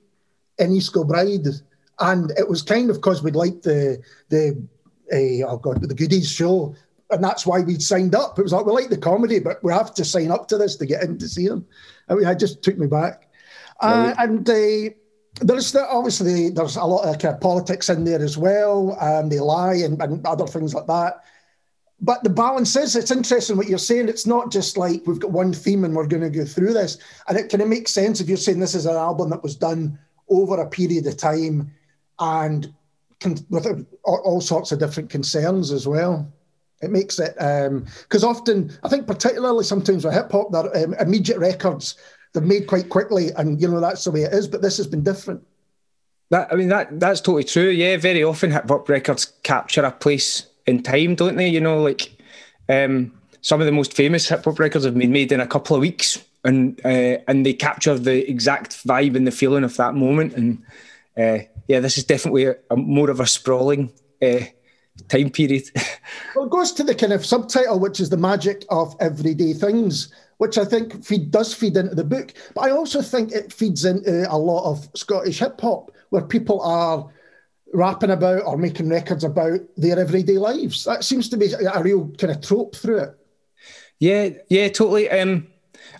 in 0.58 0.72
East 0.72 0.92
Kilbride, 0.92 1.46
and 2.00 2.30
it 2.36 2.48
was 2.48 2.62
kind 2.62 2.90
of 2.90 2.96
because 2.96 3.22
we'd 3.22 3.36
liked 3.36 3.62
the 3.62 4.02
the 4.28 4.62
uh, 5.12 5.48
oh 5.48 5.56
god 5.58 5.82
the 5.82 5.94
goodies 5.94 6.30
show 6.30 6.74
and 7.12 7.22
that's 7.22 7.46
why 7.46 7.60
we 7.60 7.78
signed 7.78 8.14
up. 8.14 8.38
It 8.38 8.42
was 8.42 8.52
like 8.52 8.66
we 8.66 8.72
like 8.72 8.88
the 8.88 8.96
comedy, 8.96 9.38
but 9.38 9.62
we 9.62 9.72
have 9.72 9.94
to 9.94 10.04
sign 10.04 10.30
up 10.30 10.48
to 10.48 10.58
this 10.58 10.76
to 10.76 10.86
get 10.86 11.02
in 11.02 11.18
to 11.18 11.28
see 11.28 11.48
them. 11.48 11.66
I 12.08 12.14
mean, 12.14 12.26
it 12.26 12.38
just 12.38 12.62
took 12.62 12.78
me 12.78 12.86
back. 12.86 13.28
Uh, 13.80 14.14
and 14.18 14.48
uh, 14.48 14.90
there's 15.40 15.72
the, 15.72 15.86
obviously 15.88 16.50
there's 16.50 16.76
a 16.76 16.84
lot 16.84 17.08
of 17.08 17.18
kind 17.18 17.34
of 17.34 17.40
politics 17.40 17.88
in 17.88 18.04
there 18.04 18.22
as 18.22 18.38
well, 18.38 18.96
and 19.00 19.30
they 19.30 19.40
lie 19.40 19.74
and, 19.74 20.00
and 20.02 20.26
other 20.26 20.46
things 20.46 20.74
like 20.74 20.86
that. 20.86 21.20
But 22.00 22.24
the 22.24 22.30
balance 22.30 22.74
is, 22.74 22.96
it's 22.96 23.12
interesting 23.12 23.56
what 23.56 23.68
you're 23.68 23.78
saying. 23.78 24.08
It's 24.08 24.26
not 24.26 24.50
just 24.50 24.76
like 24.76 25.02
we've 25.06 25.20
got 25.20 25.30
one 25.30 25.52
theme 25.52 25.84
and 25.84 25.94
we're 25.94 26.08
going 26.08 26.22
to 26.22 26.30
go 26.30 26.44
through 26.44 26.72
this. 26.72 26.98
And 27.28 27.38
it 27.38 27.48
kind 27.48 27.62
of 27.62 27.68
makes 27.68 27.92
sense 27.92 28.20
if 28.20 28.28
you're 28.28 28.36
saying 28.36 28.58
this 28.58 28.74
is 28.74 28.86
an 28.86 28.96
album 28.96 29.30
that 29.30 29.42
was 29.42 29.54
done 29.54 29.98
over 30.28 30.60
a 30.60 30.68
period 30.68 31.06
of 31.06 31.16
time 31.16 31.70
and 32.18 32.74
with 33.50 33.86
all, 34.04 34.20
all 34.24 34.40
sorts 34.40 34.72
of 34.72 34.80
different 34.80 35.10
concerns 35.10 35.70
as 35.70 35.86
well. 35.86 36.28
It 36.82 36.90
makes 36.90 37.18
it 37.18 37.34
because 37.36 38.24
um, 38.24 38.30
often 38.30 38.76
I 38.82 38.88
think 38.88 39.06
particularly 39.06 39.64
sometimes 39.64 40.04
with 40.04 40.14
hip 40.14 40.32
hop, 40.32 40.50
they're 40.50 40.84
um, 40.84 40.94
immediate 40.94 41.38
records. 41.38 41.96
They're 42.32 42.42
made 42.42 42.66
quite 42.66 42.88
quickly, 42.88 43.30
and 43.36 43.60
you 43.60 43.68
know 43.68 43.80
that's 43.80 44.04
the 44.04 44.10
way 44.10 44.22
it 44.22 44.32
is. 44.32 44.48
But 44.48 44.62
this 44.62 44.78
has 44.78 44.86
been 44.86 45.04
different. 45.04 45.46
That 46.30 46.52
I 46.52 46.56
mean 46.56 46.68
that 46.68 46.98
that's 46.98 47.20
totally 47.20 47.44
true. 47.44 47.68
Yeah, 47.68 47.96
very 47.98 48.24
often 48.24 48.50
hip 48.50 48.68
hop 48.68 48.88
records 48.88 49.26
capture 49.42 49.84
a 49.84 49.92
place 49.92 50.46
in 50.66 50.82
time, 50.82 51.14
don't 51.14 51.36
they? 51.36 51.48
You 51.48 51.60
know, 51.60 51.80
like 51.80 52.10
um, 52.68 53.12
some 53.42 53.60
of 53.60 53.66
the 53.66 53.72
most 53.72 53.92
famous 53.92 54.28
hip 54.28 54.44
hop 54.44 54.58
records 54.58 54.84
have 54.84 54.98
been 54.98 55.12
made 55.12 55.30
in 55.30 55.40
a 55.40 55.46
couple 55.46 55.76
of 55.76 55.82
weeks, 55.82 56.24
and 56.42 56.80
uh, 56.84 57.18
and 57.28 57.46
they 57.46 57.52
capture 57.52 57.98
the 57.98 58.28
exact 58.28 58.84
vibe 58.86 59.14
and 59.14 59.26
the 59.26 59.30
feeling 59.30 59.62
of 59.62 59.76
that 59.76 59.94
moment. 59.94 60.32
And 60.34 60.62
uh, 61.16 61.44
yeah, 61.68 61.80
this 61.80 61.98
is 61.98 62.04
definitely 62.04 62.46
a, 62.46 62.56
a 62.70 62.76
more 62.76 63.10
of 63.10 63.20
a 63.20 63.26
sprawling. 63.26 63.92
Uh, 64.20 64.46
time 65.08 65.30
period. 65.30 65.64
well, 66.36 66.46
it 66.46 66.50
goes 66.50 66.72
to 66.72 66.84
the 66.84 66.94
kind 66.94 67.12
of 67.12 67.24
subtitle, 67.24 67.78
which 67.78 68.00
is 68.00 68.10
the 68.10 68.16
magic 68.16 68.64
of 68.70 68.94
everyday 69.00 69.52
things, 69.52 70.12
which 70.38 70.58
I 70.58 70.64
think 70.64 71.04
feed, 71.04 71.30
does 71.30 71.54
feed 71.54 71.76
into 71.76 71.94
the 71.94 72.04
book. 72.04 72.32
But 72.54 72.62
I 72.62 72.70
also 72.70 73.02
think 73.02 73.32
it 73.32 73.52
feeds 73.52 73.84
into 73.84 74.26
a 74.30 74.36
lot 74.36 74.70
of 74.70 74.88
Scottish 74.94 75.38
hip 75.38 75.60
hop, 75.60 75.90
where 76.10 76.22
people 76.22 76.60
are 76.62 77.08
rapping 77.72 78.10
about 78.10 78.42
or 78.44 78.58
making 78.58 78.88
records 78.88 79.24
about 79.24 79.60
their 79.76 79.98
everyday 79.98 80.38
lives. 80.38 80.84
That 80.84 81.04
seems 81.04 81.28
to 81.30 81.36
be 81.36 81.52
a 81.52 81.82
real 81.82 82.08
kind 82.18 82.32
of 82.32 82.42
trope 82.42 82.76
through 82.76 82.98
it. 82.98 83.18
Yeah, 83.98 84.30
yeah, 84.48 84.68
totally. 84.68 85.08
Um, 85.10 85.46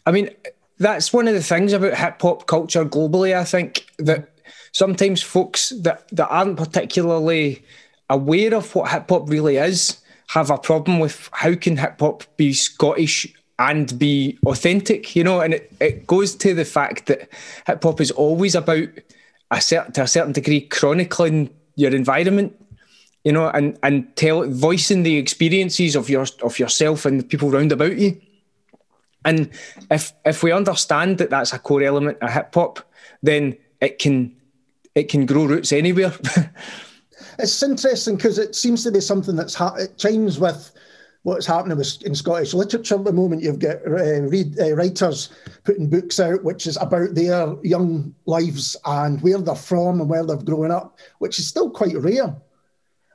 I 0.04 0.10
mean, 0.10 0.30
that's 0.78 1.12
one 1.12 1.28
of 1.28 1.34
the 1.34 1.42
things 1.42 1.72
about 1.72 1.96
hip 1.96 2.20
hop 2.20 2.46
culture 2.46 2.84
globally. 2.84 3.36
I 3.36 3.44
think 3.44 3.86
that 3.98 4.28
sometimes 4.72 5.22
folks 5.22 5.70
that, 5.82 6.08
that 6.08 6.28
aren't 6.28 6.56
particularly 6.56 7.64
aware 8.12 8.54
of 8.54 8.74
what 8.74 8.90
hip 8.90 9.08
hop 9.08 9.28
really 9.28 9.56
is 9.56 9.98
have 10.28 10.50
a 10.50 10.58
problem 10.58 10.98
with 10.98 11.28
how 11.32 11.54
can 11.54 11.76
hip 11.76 11.98
hop 11.98 12.24
be 12.36 12.52
Scottish 12.52 13.34
and 13.58 13.98
be 13.98 14.38
authentic, 14.46 15.14
you 15.14 15.24
know, 15.24 15.40
and 15.40 15.54
it, 15.54 15.72
it 15.80 16.06
goes 16.06 16.34
to 16.34 16.54
the 16.54 16.64
fact 16.64 17.06
that 17.06 17.28
hip 17.66 17.82
hop 17.82 18.00
is 18.00 18.10
always 18.10 18.54
about 18.54 18.88
a 19.50 19.60
certain 19.60 19.92
to 19.92 20.02
a 20.02 20.06
certain 20.06 20.32
degree 20.32 20.60
chronicling 20.60 21.50
your 21.76 21.94
environment, 21.94 22.54
you 23.24 23.32
know, 23.32 23.48
and 23.48 23.78
and 23.82 24.14
tell 24.16 24.48
voicing 24.48 25.02
the 25.02 25.16
experiences 25.16 25.96
of 25.96 26.08
your 26.08 26.26
of 26.42 26.58
yourself 26.58 27.06
and 27.06 27.20
the 27.20 27.24
people 27.24 27.50
round 27.50 27.72
about 27.72 27.96
you. 27.96 28.20
And 29.24 29.50
if 29.90 30.12
if 30.24 30.42
we 30.42 30.52
understand 30.52 31.18
that 31.18 31.30
that's 31.30 31.52
a 31.52 31.58
core 31.58 31.82
element 31.82 32.18
of 32.20 32.32
hip 32.32 32.54
hop, 32.54 32.80
then 33.22 33.56
it 33.80 33.98
can 33.98 34.36
it 34.94 35.08
can 35.08 35.26
grow 35.26 35.44
roots 35.44 35.72
anywhere. 35.72 36.12
it's 37.38 37.62
interesting 37.62 38.16
because 38.16 38.38
it 38.38 38.54
seems 38.54 38.84
to 38.84 38.92
be 38.92 39.00
something 39.00 39.36
that's 39.36 39.54
ha- 39.54 39.74
it 39.74 39.98
chimes 39.98 40.38
with 40.38 40.72
what's 41.22 41.46
happening 41.46 41.78
with, 41.78 42.02
in 42.02 42.14
Scottish 42.14 42.54
literature 42.54 42.96
at 42.96 43.04
the 43.04 43.12
moment. 43.12 43.42
You've 43.42 43.58
got 43.58 43.76
uh, 43.86 44.22
read, 44.22 44.58
uh, 44.60 44.74
writers 44.74 45.30
putting 45.64 45.88
books 45.88 46.18
out, 46.20 46.42
which 46.42 46.66
is 46.66 46.76
about 46.78 47.14
their 47.14 47.54
young 47.62 48.14
lives 48.26 48.76
and 48.84 49.20
where 49.22 49.38
they're 49.38 49.54
from 49.54 50.00
and 50.00 50.08
where 50.08 50.24
they've 50.24 50.44
grown 50.44 50.70
up, 50.70 50.98
which 51.18 51.38
is 51.38 51.46
still 51.46 51.70
quite 51.70 51.96
rare. 51.96 52.34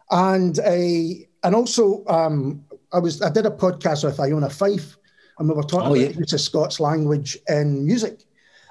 And 0.10 0.58
uh, 0.60 1.24
and 1.44 1.56
also, 1.56 2.06
um, 2.08 2.64
I 2.94 3.00
was 3.00 3.22
I 3.22 3.30
did 3.30 3.46
a 3.46 3.52
podcast 3.52 4.06
with 4.06 4.20
Iona 4.20 4.48
Fyfe, 4.48 4.96
and 5.38 5.50
we 5.50 5.56
were 5.56 5.64
talking 5.64 5.90
oh, 5.90 5.94
yeah. 5.94 6.06
about 6.06 6.16
the 6.16 6.20
use 6.22 6.34
of 6.34 6.42
Scots 6.42 6.80
language 6.80 7.38
in 7.50 7.86
music. 7.86 8.22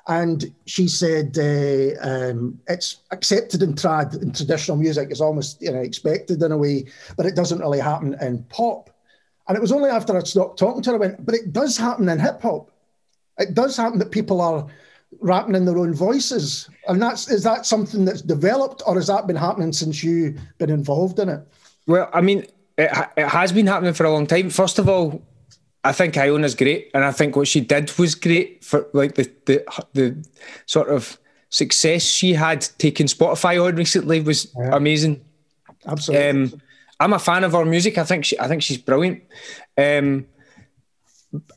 And 0.09 0.53
she 0.67 0.87
said 0.87 1.37
uh, 1.37 2.01
um, 2.09 2.61
it's 2.69 2.99
accepted 3.11 3.63
in 3.63 3.75
trad 3.75 4.21
in 4.23 4.33
traditional 4.33 4.77
music. 4.77 5.09
It's 5.11 5.21
almost 5.21 5.61
you 5.61 5.73
know 5.73 5.81
expected 5.81 6.43
in 6.43 6.53
a 6.53 6.57
way, 6.57 6.85
but 7.17 7.27
it 7.27 7.35
doesn't 7.35 7.59
really 7.59 7.81
happen 7.81 8.17
in 8.21 8.45
pop. 8.45 8.91
And 9.49 9.57
it 9.57 9.61
was 9.61 9.73
only 9.73 9.91
after 9.91 10.17
I 10.17 10.21
stopped 10.21 10.59
talking 10.59 10.83
to 10.83 10.91
her 10.91 10.97
I 10.97 11.01
went, 11.01 11.27
but 11.27 11.35
it 11.35 11.53
does 11.53 11.77
happen 11.77 12.09
in 12.09 12.19
hip 12.19 12.41
hop. 12.41 12.71
It 13.39 13.55
does 13.55 13.77
happen 13.77 13.99
that 13.99 14.11
people 14.11 14.41
are 14.41 14.67
rapping 15.21 15.55
in 15.55 15.65
their 15.65 15.79
own 15.79 15.95
voices, 15.95 16.71
and 16.89 17.03
that's 17.03 17.29
is 17.29 17.43
that 17.43 17.67
something 17.67 18.05
that's 18.05 18.23
developed, 18.23 18.83
or 18.87 18.95
has 18.95 19.09
that 19.09 19.27
been 19.27 19.37
happening 19.37 19.73
since 19.73 20.05
you've 20.05 20.39
been 20.59 20.71
involved 20.71 21.19
in 21.19 21.29
it? 21.29 21.41
Well, 21.87 22.09
I 22.13 22.21
mean, 22.21 22.47
it, 22.79 22.91
it 23.17 23.29
has 23.29 23.53
been 23.53 23.67
happening 23.67 23.95
for 23.95 24.05
a 24.05 24.13
long 24.13 24.27
time. 24.27 24.51
First 24.51 24.79
of 24.79 24.89
all, 24.89 25.23
I 25.87 25.93
think 25.93 26.17
Iona's 26.17 26.55
great, 26.55 26.91
and 26.95 27.05
I 27.05 27.13
think 27.13 27.37
what 27.37 27.47
she 27.47 27.61
did 27.61 27.97
was 27.97 28.15
great 28.15 28.65
for 28.65 28.89
like 28.93 29.15
the 29.15 29.31
the 29.45 29.65
the 29.93 30.27
sort 30.67 30.89
of 30.89 31.17
success 31.49 32.03
she 32.03 32.35
had 32.35 32.67
taking 32.79 33.07
Spotify 33.07 33.65
on 33.65 33.77
recently 33.77 34.21
was 34.21 34.53
yeah. 34.59 34.77
amazing. 34.77 35.25
Absolutely. 35.87 36.29
Um, 36.29 36.61
I'm 36.99 37.13
a 37.13 37.19
fan 37.19 37.45
of 37.45 37.53
her 37.53 37.65
music. 37.65 37.99
I 37.99 38.05
think 38.05 38.25
she, 38.25 38.39
I 38.41 38.49
think 38.49 38.63
she's 38.63 38.79
brilliant. 38.79 39.23
Um, 39.79 40.27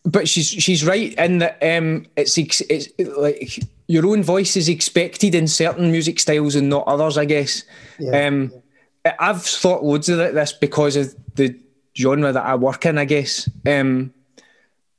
but 0.05 0.27
she's 0.27 0.47
she's 0.47 0.85
right 0.85 1.13
in 1.13 1.39
that 1.39 1.57
um, 1.63 2.05
it's 2.15 2.37
it's 2.37 2.89
like 3.17 3.59
your 3.87 4.05
own 4.05 4.21
voice 4.21 4.55
is 4.55 4.69
expected 4.69 5.33
in 5.33 5.47
certain 5.47 5.91
music 5.91 6.19
styles 6.19 6.55
and 6.55 6.69
not 6.69 6.87
others. 6.87 7.17
I 7.17 7.25
guess. 7.25 7.63
Yeah. 7.97 8.27
Um, 8.27 8.53
I've 9.19 9.41
thought 9.41 9.83
loads 9.83 10.07
of 10.09 10.17
this 10.17 10.53
because 10.53 10.95
of 10.95 11.15
the 11.35 11.57
genre 11.97 12.31
that 12.31 12.45
I 12.45 12.55
work 12.55 12.85
in. 12.85 12.99
I 12.99 13.05
guess. 13.05 13.49
Um, 13.65 14.13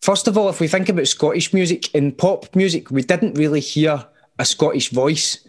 first 0.00 0.28
of 0.28 0.36
all, 0.36 0.48
if 0.48 0.60
we 0.60 0.68
think 0.68 0.88
about 0.88 1.08
Scottish 1.08 1.52
music 1.52 1.94
in 1.94 2.12
pop 2.12 2.54
music, 2.54 2.90
we 2.90 3.02
didn't 3.02 3.34
really 3.34 3.60
hear 3.60 4.06
a 4.38 4.44
Scottish 4.44 4.90
voice 4.90 5.46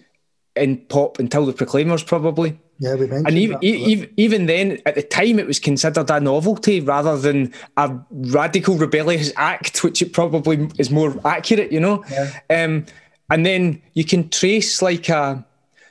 in 0.56 0.78
pop 0.78 1.20
until 1.20 1.46
the 1.46 1.54
Proclaimers, 1.54 2.04
probably. 2.04 2.60
Yeah, 2.80 2.96
we 2.96 3.06
mentioned 3.06 3.28
and 3.28 3.38
even, 3.38 3.54
that, 3.54 3.64
even, 3.64 4.14
even 4.18 4.46
then, 4.48 4.80
at 4.88 4.96
the 4.96 5.04
time, 5.04 5.38
it 5.38 5.46
was 5.46 5.60
considered 5.60 6.10
a 6.10 6.20
novelty 6.20 6.80
rather 6.82 7.16
than 7.16 7.54
a 7.78 7.96
radical 8.10 8.76
rebellious 8.76 9.32
act, 9.38 9.84
which 9.84 10.02
it 10.02 10.14
probably 10.14 10.68
is 10.80 10.90
more 10.90 11.16
accurate, 11.24 11.72
you 11.72 11.80
know. 11.80 12.04
Yeah. 12.10 12.40
Um, 12.50 12.88
and 13.30 13.46
then 13.46 13.82
you 13.94 14.04
can 14.04 14.30
trace 14.30 14.82
like 14.82 15.10
a, 15.10 15.46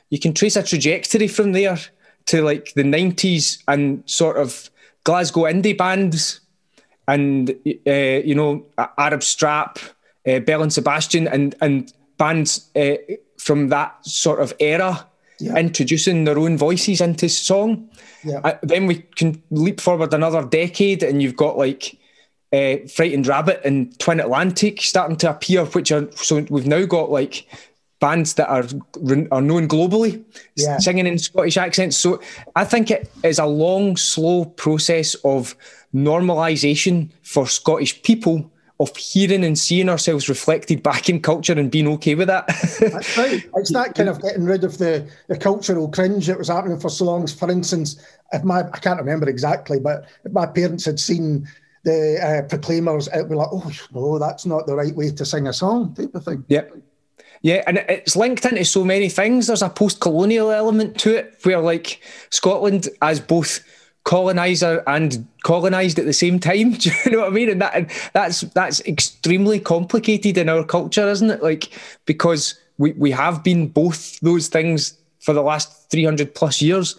you 0.09 0.19
can 0.19 0.33
trace 0.33 0.57
a 0.57 0.63
trajectory 0.63 1.29
from 1.29 1.53
there 1.53 1.77
to 2.25 2.41
like 2.41 2.73
the 2.73 2.83
'90s 2.83 3.63
and 3.69 4.03
sort 4.05 4.35
of 4.35 4.69
Glasgow 5.05 5.43
indie 5.43 5.77
bands, 5.77 6.40
and 7.07 7.49
uh, 7.87 7.91
you 7.91 8.35
know 8.35 8.65
Arab 8.97 9.23
Strap, 9.23 9.79
uh, 10.27 10.39
Belle 10.39 10.63
and 10.63 10.73
Sebastian, 10.73 11.27
and 11.27 11.55
and 11.61 11.93
bands 12.17 12.69
uh, 12.75 12.95
from 13.37 13.69
that 13.69 14.05
sort 14.05 14.39
of 14.39 14.53
era 14.59 15.07
yeah. 15.41 15.57
introducing 15.57 16.23
their 16.23 16.37
own 16.37 16.57
voices 16.57 17.01
into 17.01 17.27
song. 17.27 17.89
Yeah. 18.23 18.39
Uh, 18.43 18.57
then 18.61 18.85
we 18.85 19.03
can 19.15 19.41
leap 19.49 19.81
forward 19.81 20.13
another 20.13 20.43
decade, 20.43 21.03
and 21.03 21.21
you've 21.21 21.35
got 21.35 21.57
like 21.57 21.97
uh, 22.53 22.77
Frightened 22.93 23.27
Rabbit 23.27 23.61
and 23.65 23.97
Twin 23.99 24.19
Atlantic 24.19 24.81
starting 24.81 25.17
to 25.17 25.29
appear, 25.29 25.65
which 25.65 25.91
are 25.91 26.09
so 26.13 26.45
we've 26.49 26.67
now 26.67 26.85
got 26.85 27.09
like 27.09 27.47
bands 27.99 28.33
that 28.33 28.49
are 28.49 28.65
are 29.31 29.41
known 29.41 29.67
globally 29.67 30.23
yeah. 30.55 30.77
singing 30.77 31.07
in 31.07 31.17
Scottish 31.17 31.57
accents. 31.57 31.97
So 31.97 32.21
I 32.55 32.65
think 32.65 32.91
it 32.91 33.09
is 33.23 33.39
a 33.39 33.45
long, 33.45 33.97
slow 33.97 34.45
process 34.45 35.15
of 35.23 35.55
normalisation 35.93 37.09
for 37.23 37.47
Scottish 37.47 38.01
people 38.03 38.51
of 38.81 38.95
hearing 38.97 39.43
and 39.43 39.57
seeing 39.57 39.89
ourselves 39.89 40.27
reflected 40.27 40.81
back 40.81 41.07
in 41.07 41.21
culture 41.21 41.53
and 41.53 41.69
being 41.69 41.87
okay 41.87 42.15
with 42.15 42.27
that. 42.27 42.47
That's 42.79 43.17
right. 43.17 43.47
It's 43.55 43.71
that 43.73 43.93
kind 43.93 44.09
of 44.09 44.21
getting 44.21 44.43
rid 44.43 44.63
of 44.63 44.79
the, 44.79 45.07
the 45.27 45.37
cultural 45.37 45.87
cringe 45.87 46.25
that 46.27 46.37
was 46.37 46.47
happening 46.47 46.79
for 46.79 46.89
so 46.89 47.05
long. 47.05 47.27
For 47.27 47.49
instance, 47.51 48.03
if 48.33 48.43
my 48.43 48.61
I 48.61 48.79
can't 48.79 48.99
remember 48.99 49.29
exactly, 49.29 49.79
but 49.79 50.05
if 50.23 50.31
my 50.31 50.47
parents 50.47 50.85
had 50.85 50.99
seen 50.99 51.47
the 51.83 52.19
uh, 52.21 52.47
Proclaimers, 52.47 53.07
it 53.07 53.19
would 53.19 53.29
be 53.29 53.35
like, 53.35 53.49
oh 53.51 53.71
no, 53.93 54.17
that's 54.17 54.45
not 54.45 54.65
the 54.65 54.75
right 54.75 54.95
way 54.95 55.11
to 55.11 55.25
sing 55.25 55.47
a 55.47 55.53
song, 55.53 55.93
type 55.93 56.15
of 56.15 56.25
thing. 56.25 56.43
Yep. 56.47 56.77
Yeah, 57.43 57.63
and 57.65 57.77
it's 57.89 58.15
linked 58.15 58.45
into 58.45 58.63
so 58.65 58.83
many 58.83 59.09
things. 59.09 59.47
There's 59.47 59.63
a 59.63 59.69
post-colonial 59.69 60.51
element 60.51 60.99
to 60.99 61.15
it, 61.15 61.39
where 61.43 61.59
like 61.59 61.99
Scotland, 62.29 62.87
as 63.01 63.19
both 63.19 63.63
colonizer 64.03 64.83
and 64.87 65.27
colonized 65.43 65.99
at 65.99 66.05
the 66.05 66.13
same 66.13 66.39
time. 66.39 66.71
Do 66.77 66.91
you 67.05 67.11
know 67.11 67.19
what 67.19 67.27
I 67.27 67.31
mean? 67.31 67.49
And 67.49 67.61
that 67.61 67.75
and 67.75 67.89
that's 68.13 68.41
that's 68.41 68.81
extremely 68.81 69.59
complicated 69.59 70.37
in 70.37 70.49
our 70.49 70.63
culture, 70.63 71.07
isn't 71.07 71.29
it? 71.29 71.43
Like 71.43 71.69
because 72.05 72.59
we 72.77 72.93
we 72.93 73.11
have 73.11 73.43
been 73.43 73.67
both 73.67 74.19
those 74.21 74.47
things 74.47 74.97
for 75.19 75.33
the 75.33 75.41
last 75.41 75.89
three 75.91 76.03
hundred 76.03 76.33
plus 76.35 76.61
years. 76.61 76.95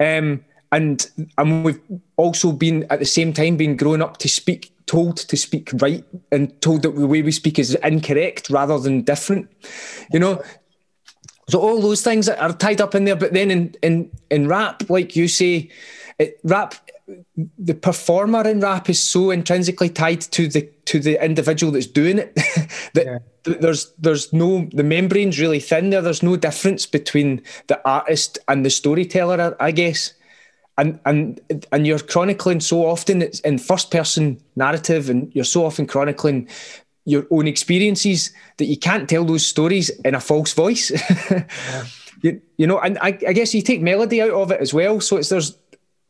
Um, 0.00 0.44
and 0.70 1.10
and 1.38 1.64
we've 1.64 1.80
also 2.16 2.52
been 2.52 2.86
at 2.90 2.98
the 2.98 3.06
same 3.06 3.32
time 3.32 3.56
being 3.56 3.76
grown 3.76 4.02
up 4.02 4.18
to 4.18 4.28
speak 4.28 4.72
told 4.86 5.16
to 5.16 5.36
speak 5.36 5.70
right 5.80 6.04
and 6.32 6.60
told 6.62 6.82
that 6.82 6.94
the 6.94 7.06
way 7.06 7.22
we 7.22 7.30
speak 7.30 7.58
is 7.58 7.74
incorrect 7.76 8.48
rather 8.50 8.78
than 8.78 9.02
different 9.02 9.48
you 10.12 10.18
know 10.18 10.42
so 11.48 11.60
all 11.60 11.80
those 11.80 12.02
things 12.02 12.28
are 12.28 12.52
tied 12.54 12.80
up 12.80 12.94
in 12.94 13.04
there 13.04 13.16
but 13.16 13.32
then 13.32 13.50
in 13.50 13.74
in 13.82 14.10
in 14.30 14.48
rap 14.48 14.88
like 14.88 15.14
you 15.14 15.28
say 15.28 15.70
it, 16.18 16.40
rap 16.44 16.74
the 17.58 17.74
performer 17.74 18.46
in 18.46 18.60
rap 18.60 18.90
is 18.90 19.00
so 19.00 19.30
intrinsically 19.30 19.88
tied 19.88 20.20
to 20.20 20.48
the 20.48 20.68
to 20.84 21.00
the 21.00 21.22
individual 21.24 21.72
that's 21.72 21.86
doing 21.86 22.18
it 22.18 22.34
that 22.94 23.06
yeah. 23.06 23.18
there's 23.60 23.92
there's 23.98 24.32
no 24.32 24.68
the 24.72 24.82
membrane's 24.82 25.40
really 25.40 25.60
thin 25.60 25.90
there 25.90 26.02
there's 26.02 26.22
no 26.22 26.36
difference 26.36 26.84
between 26.86 27.40
the 27.68 27.80
artist 27.88 28.38
and 28.48 28.64
the 28.64 28.70
storyteller 28.70 29.56
i 29.60 29.70
guess 29.70 30.12
and 30.76 31.00
and 31.06 31.40
and 31.72 31.86
you're 31.86 31.98
chronicling 31.98 32.60
so 32.60 32.84
often 32.84 33.22
it's 33.22 33.40
in 33.40 33.58
first 33.58 33.90
person 33.90 34.40
narrative 34.56 35.08
and 35.08 35.34
you're 35.34 35.44
so 35.44 35.64
often 35.64 35.86
chronicling 35.86 36.48
your 37.04 37.26
own 37.30 37.46
experiences 37.46 38.32
that 38.58 38.66
you 38.66 38.76
can't 38.76 39.08
tell 39.08 39.24
those 39.24 39.46
stories 39.46 39.88
in 40.04 40.14
a 40.14 40.20
false 40.20 40.52
voice 40.52 40.90
yeah. 41.30 41.84
you, 42.22 42.40
you 42.58 42.66
know 42.66 42.78
and 42.80 42.98
I, 42.98 43.18
I 43.26 43.32
guess 43.32 43.54
you 43.54 43.62
take 43.62 43.80
melody 43.80 44.20
out 44.20 44.32
of 44.32 44.50
it 44.50 44.60
as 44.60 44.74
well 44.74 45.00
so 45.00 45.16
it's 45.16 45.30
there's 45.30 45.56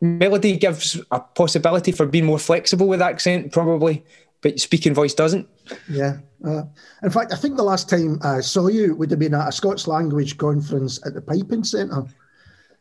melody 0.00 0.56
gives 0.56 1.00
a 1.10 1.20
possibility 1.20 1.92
for 1.92 2.06
being 2.06 2.24
more 2.24 2.38
flexible 2.38 2.88
with 2.88 3.02
accent, 3.02 3.52
probably, 3.52 4.04
but 4.40 4.60
speaking 4.60 4.94
voice 4.94 5.14
doesn't. 5.14 5.48
Yeah. 5.88 6.18
Uh, 6.44 6.62
in 7.02 7.10
fact, 7.10 7.32
I 7.32 7.36
think 7.36 7.56
the 7.56 7.64
last 7.64 7.88
time 7.88 8.20
I 8.22 8.40
saw 8.40 8.68
you 8.68 8.94
would 8.94 9.10
have 9.10 9.18
been 9.18 9.34
at 9.34 9.48
a 9.48 9.52
Scots 9.52 9.86
language 9.88 10.38
conference 10.38 11.04
at 11.04 11.14
the 11.14 11.20
Piping 11.20 11.64
Centre, 11.64 12.04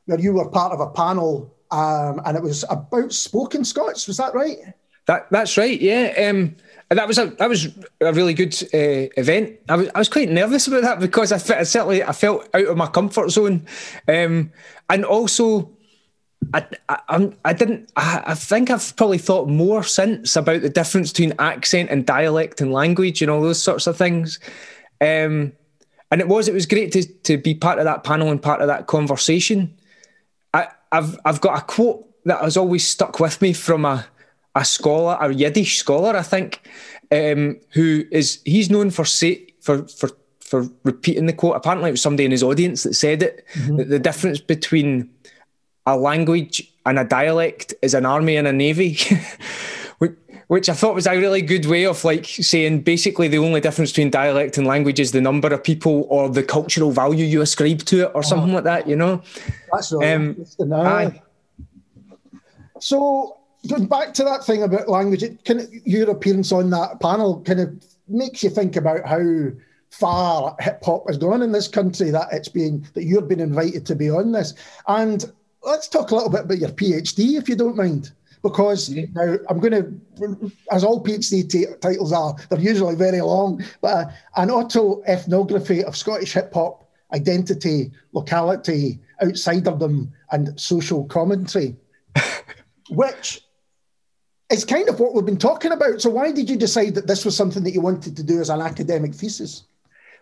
where 0.05 0.19
you 0.19 0.33
were 0.33 0.49
part 0.49 0.73
of 0.73 0.79
a 0.79 0.91
panel 0.91 1.53
um, 1.71 2.21
and 2.25 2.37
it 2.37 2.43
was 2.43 2.63
about 2.69 3.11
spoken 3.11 3.65
Scots. 3.65 4.07
Was 4.07 4.17
that 4.17 4.33
right? 4.33 4.57
That 5.07 5.27
that's 5.31 5.57
right. 5.57 5.79
Yeah. 5.79 6.29
Um, 6.29 6.55
that 6.89 7.07
was 7.07 7.17
a 7.17 7.27
that 7.27 7.49
was 7.49 7.67
a 8.01 8.13
really 8.13 8.33
good 8.33 8.53
uh, 8.73 9.09
event. 9.17 9.57
I 9.67 9.75
was 9.75 9.89
I 9.95 9.99
was 9.99 10.09
quite 10.09 10.29
nervous 10.29 10.67
about 10.67 10.83
that 10.83 10.99
because 10.99 11.31
I, 11.31 11.59
I 11.59 11.63
certainly 11.63 12.03
I 12.03 12.11
felt 12.11 12.47
out 12.53 12.67
of 12.67 12.77
my 12.77 12.87
comfort 12.87 13.29
zone, 13.31 13.65
um, 14.07 14.51
and 14.89 15.05
also 15.05 15.76
I, 16.53 16.65
I, 16.87 17.31
I 17.43 17.53
didn't. 17.53 17.91
I, 17.95 18.23
I, 18.27 18.35
think 18.35 18.69
I've 18.69 18.95
probably 18.95 19.17
thought 19.17 19.49
more 19.49 19.83
since 19.83 20.35
about 20.35 20.61
the 20.61 20.69
difference 20.69 21.11
between 21.11 21.33
accent 21.39 21.89
and 21.89 22.05
dialect 22.05 22.61
and 22.61 22.71
language 22.71 23.21
and 23.21 23.29
all 23.29 23.41
those 23.41 23.61
sorts 23.61 23.87
of 23.87 23.97
things. 23.97 24.39
Um, 25.01 25.53
and 26.09 26.21
it 26.21 26.27
was 26.27 26.47
it 26.47 26.53
was 26.53 26.65
great 26.65 26.91
to 26.93 27.03
to 27.03 27.37
be 27.37 27.53
part 27.53 27.79
of 27.79 27.85
that 27.85 28.03
panel 28.03 28.29
and 28.29 28.41
part 28.41 28.61
of 28.61 28.67
that 28.67 28.87
conversation. 28.87 29.75
I, 30.53 30.67
have 30.91 31.19
I've 31.25 31.41
got 31.41 31.59
a 31.59 31.65
quote 31.65 32.05
that 32.25 32.41
has 32.41 32.55
always 32.55 32.87
stuck 32.87 33.19
with 33.19 33.41
me 33.41 33.53
from 33.53 33.83
a 33.83 34.05
a 34.55 34.65
scholar, 34.65 35.17
a 35.19 35.33
Yiddish 35.33 35.77
scholar, 35.77 36.15
I 36.15 36.23
think, 36.23 36.61
um, 37.11 37.59
who 37.71 38.05
is 38.11 38.41
he's 38.45 38.69
known 38.69 38.89
for 38.89 39.05
say 39.05 39.47
for 39.59 39.87
for 39.87 40.11
for 40.39 40.69
repeating 40.83 41.25
the 41.25 41.33
quote. 41.33 41.57
Apparently, 41.57 41.89
it 41.89 41.93
was 41.93 42.01
somebody 42.01 42.25
in 42.25 42.31
his 42.31 42.43
audience 42.43 42.83
that 42.83 42.93
said 42.93 43.21
it. 43.21 43.45
Mm-hmm. 43.53 43.77
That 43.77 43.89
the 43.89 43.99
difference 43.99 44.39
between 44.39 45.09
a 45.87 45.97
language 45.97 46.71
and 46.85 46.99
a 46.99 47.05
dialect 47.05 47.73
is 47.81 47.93
an 47.93 48.05
army 48.05 48.35
and 48.35 48.47
a 48.47 48.53
navy, 48.53 48.99
which 50.47 50.69
I 50.69 50.73
thought 50.73 50.93
was 50.93 51.07
a 51.07 51.17
really 51.17 51.41
good 51.41 51.65
way 51.65 51.85
of 51.85 52.03
like 52.03 52.25
saying 52.25 52.81
basically 52.81 53.29
the 53.29 53.39
only 53.39 53.61
difference 53.61 53.91
between 53.91 54.09
dialect 54.09 54.57
and 54.57 54.67
language 54.67 54.99
is 54.99 55.13
the 55.13 55.21
number 55.21 55.47
of 55.47 55.63
people 55.63 56.05
or 56.09 56.29
the 56.29 56.43
cultural 56.43 56.91
value 56.91 57.25
you 57.25 57.41
ascribe 57.41 57.79
to 57.79 58.03
it 58.03 58.11
or 58.13 58.21
something 58.21 58.53
like 58.53 58.65
that, 58.65 58.87
you 58.87 58.95
know? 58.95 59.21
That's 59.71 59.91
really 59.93 60.11
um. 60.11 60.45
Aye. 60.73 61.21
So 62.79 63.37
going 63.67 63.87
back 63.87 64.13
to 64.15 64.23
that 64.25 64.43
thing 64.43 64.63
about 64.63 64.89
language, 64.89 65.23
it 65.23 65.43
kind 65.45 65.61
of, 65.61 65.73
your 65.85 66.09
appearance 66.09 66.51
on 66.51 66.69
that 66.71 66.99
panel 66.99 67.41
kind 67.41 67.61
of 67.61 67.83
makes 68.09 68.43
you 68.43 68.49
think 68.49 68.75
about 68.75 69.05
how 69.05 69.51
far 69.89 70.55
hip 70.59 70.83
hop 70.83 71.07
has 71.07 71.17
gone 71.17 71.41
in 71.41 71.51
this 71.51 71.67
country 71.67 72.11
that 72.11 72.27
it's 72.31 72.49
been 72.49 72.85
that 72.93 73.05
you've 73.05 73.27
been 73.27 73.39
invited 73.39 73.85
to 73.85 73.95
be 73.95 74.09
on 74.09 74.31
this. 74.31 74.53
And 74.87 75.31
let's 75.67 75.87
talk 75.87 76.11
a 76.11 76.15
little 76.15 76.29
bit 76.29 76.45
about 76.45 76.57
your 76.57 76.69
PhD, 76.69 77.37
if 77.37 77.49
you 77.49 77.55
don't 77.55 77.75
mind. 77.75 78.11
because 78.41 78.89
yeah. 78.89 79.05
now 79.13 79.37
I'm 79.49 79.59
going 79.59 79.73
to, 79.73 80.51
as 80.71 80.83
all 80.83 81.03
PhD 81.03 81.49
t- 81.49 81.65
titles 81.81 82.13
are, 82.13 82.35
they're 82.49 82.59
usually 82.59 82.95
very 82.95 83.21
long, 83.21 83.63
but 83.81 84.07
uh, 84.07 84.11
an 84.37 84.49
auto 84.49 85.03
ethnography 85.03 85.83
of 85.83 85.97
Scottish 85.97 86.33
hip 86.33 86.53
hop 86.53 86.89
identity, 87.13 87.91
locality, 88.13 88.99
outsiderdom, 89.21 90.09
and 90.31 90.59
social 90.59 91.05
commentary, 91.05 91.75
which 92.89 93.41
is 94.49 94.65
kind 94.65 94.89
of 94.89 94.99
what 94.99 95.13
we've 95.13 95.25
been 95.25 95.37
talking 95.37 95.71
about. 95.71 96.01
So, 96.01 96.09
why 96.09 96.31
did 96.31 96.49
you 96.49 96.57
decide 96.57 96.95
that 96.95 97.07
this 97.07 97.25
was 97.25 97.35
something 97.35 97.63
that 97.63 97.71
you 97.71 97.81
wanted 97.81 98.15
to 98.17 98.23
do 98.23 98.39
as 98.39 98.49
an 98.49 98.61
academic 98.61 99.13
thesis? 99.13 99.63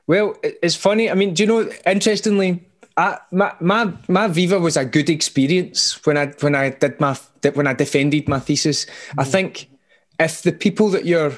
Well, 0.08 0.36
it's 0.43 0.75
funny. 0.75 1.10
I 1.10 1.15
mean, 1.15 1.34
do 1.34 1.43
you 1.43 1.47
know? 1.47 1.71
Interestingly, 1.88 2.67
I, 2.97 3.17
my 3.31 3.53
my 3.60 3.91
my 4.08 4.27
Viva 4.27 4.60
was 4.60 4.77
a 4.77 4.86
good 4.86 5.10
experience 5.10 6.03
when 6.05 6.17
I 6.17 6.27
when 6.39 6.55
I 6.55 6.69
did 6.69 6.99
my 6.99 7.17
when 7.53 7.67
I 7.67 7.73
defended 7.73 8.27
my 8.27 8.39
thesis. 8.39 8.86
Mm. 8.86 9.13
I 9.17 9.23
think 9.25 9.69
if 10.19 10.43
the 10.43 10.53
people 10.53 10.89
that 10.89 11.05
you're 11.05 11.34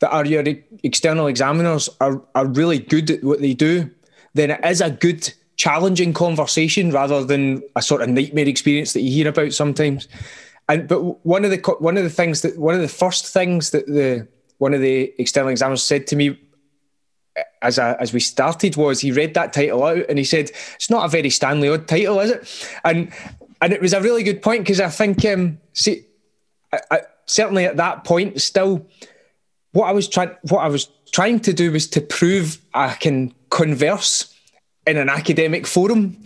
that 0.00 0.10
are 0.10 0.26
your 0.26 0.44
external 0.82 1.28
examiners 1.28 1.88
are 2.00 2.22
are 2.34 2.46
really 2.46 2.78
good 2.78 3.10
at 3.10 3.22
what 3.22 3.40
they 3.40 3.54
do, 3.54 3.90
then 4.34 4.50
it 4.50 4.64
is 4.64 4.80
a 4.80 4.90
good 4.90 5.32
challenging 5.56 6.12
conversation 6.12 6.90
rather 6.90 7.24
than 7.24 7.62
a 7.76 7.82
sort 7.82 8.02
of 8.02 8.08
nightmare 8.08 8.48
experience 8.48 8.92
that 8.92 9.00
you 9.00 9.10
hear 9.10 9.28
about 9.28 9.52
sometimes. 9.52 10.08
And 10.68 10.88
but 10.88 11.24
one 11.24 11.44
of 11.44 11.52
the 11.52 11.58
one 11.78 11.96
of 11.96 12.02
the 12.02 12.10
things 12.10 12.42
that 12.42 12.58
one 12.58 12.74
of 12.74 12.80
the 12.80 12.88
first 12.88 13.32
things 13.32 13.70
that 13.70 13.86
the 13.86 14.26
one 14.58 14.74
of 14.74 14.80
the 14.80 15.14
external 15.18 15.50
examiners 15.50 15.82
said 15.82 16.06
to 16.08 16.16
me 16.16 16.38
as 17.62 17.78
a, 17.78 17.96
as 18.00 18.12
we 18.12 18.20
started 18.20 18.76
was 18.76 19.00
he 19.00 19.12
read 19.12 19.34
that 19.34 19.52
title 19.52 19.82
out 19.84 20.04
and 20.08 20.18
he 20.18 20.24
said 20.24 20.50
it's 20.74 20.90
not 20.90 21.04
a 21.04 21.08
very 21.08 21.30
Stanley 21.30 21.68
Odd 21.68 21.88
title, 21.88 22.20
is 22.20 22.30
it? 22.30 22.70
And 22.84 23.12
and 23.60 23.72
it 23.72 23.80
was 23.80 23.92
a 23.92 24.00
really 24.00 24.22
good 24.22 24.42
point 24.42 24.62
because 24.62 24.80
I 24.80 24.88
think 24.88 25.24
um, 25.24 25.58
see, 25.72 26.04
I, 26.72 26.80
I, 26.90 27.00
certainly 27.26 27.64
at 27.64 27.76
that 27.76 28.04
point 28.04 28.40
still 28.40 28.86
what 29.72 29.88
I 29.88 29.92
was 29.92 30.08
trying 30.08 30.36
what 30.42 30.60
I 30.60 30.68
was 30.68 30.88
trying 31.12 31.40
to 31.40 31.52
do 31.52 31.72
was 31.72 31.86
to 31.88 32.00
prove 32.00 32.60
I 32.74 32.94
can 32.94 33.34
converse 33.50 34.32
in 34.86 34.96
an 34.96 35.08
academic 35.08 35.66
forum. 35.66 36.22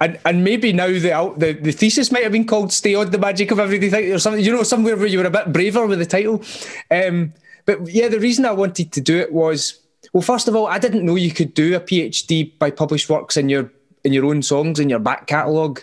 And 0.00 0.18
and 0.24 0.44
maybe 0.44 0.72
now 0.72 0.86
the, 0.86 1.34
the 1.36 1.52
the 1.52 1.72
thesis 1.72 2.12
might 2.12 2.22
have 2.22 2.32
been 2.32 2.46
called 2.46 2.72
"Stay 2.72 2.94
on 2.94 3.10
the 3.10 3.18
Magic 3.18 3.50
of 3.50 3.58
Everyday 3.58 3.90
Thing" 3.90 4.12
or 4.12 4.18
something. 4.18 4.44
You 4.44 4.52
know, 4.52 4.62
somewhere 4.62 4.96
where 4.96 5.06
you 5.06 5.18
were 5.18 5.26
a 5.26 5.30
bit 5.30 5.52
braver 5.52 5.86
with 5.86 5.98
the 5.98 6.06
title. 6.06 6.42
Um, 6.90 7.34
but 7.66 7.88
yeah, 7.88 8.08
the 8.08 8.20
reason 8.20 8.44
I 8.44 8.52
wanted 8.52 8.92
to 8.92 9.00
do 9.00 9.18
it 9.18 9.32
was 9.32 9.80
well, 10.12 10.22
first 10.22 10.48
of 10.48 10.56
all, 10.56 10.66
I 10.66 10.78
didn't 10.78 11.04
know 11.04 11.16
you 11.16 11.32
could 11.32 11.54
do 11.54 11.76
a 11.76 11.80
PhD 11.80 12.58
by 12.58 12.70
published 12.70 13.08
works 13.08 13.36
in 13.36 13.48
your 13.48 13.70
in 14.04 14.12
your 14.12 14.26
own 14.26 14.42
songs 14.42 14.78
in 14.78 14.88
your 14.88 15.00
back 15.00 15.26
catalogue. 15.26 15.82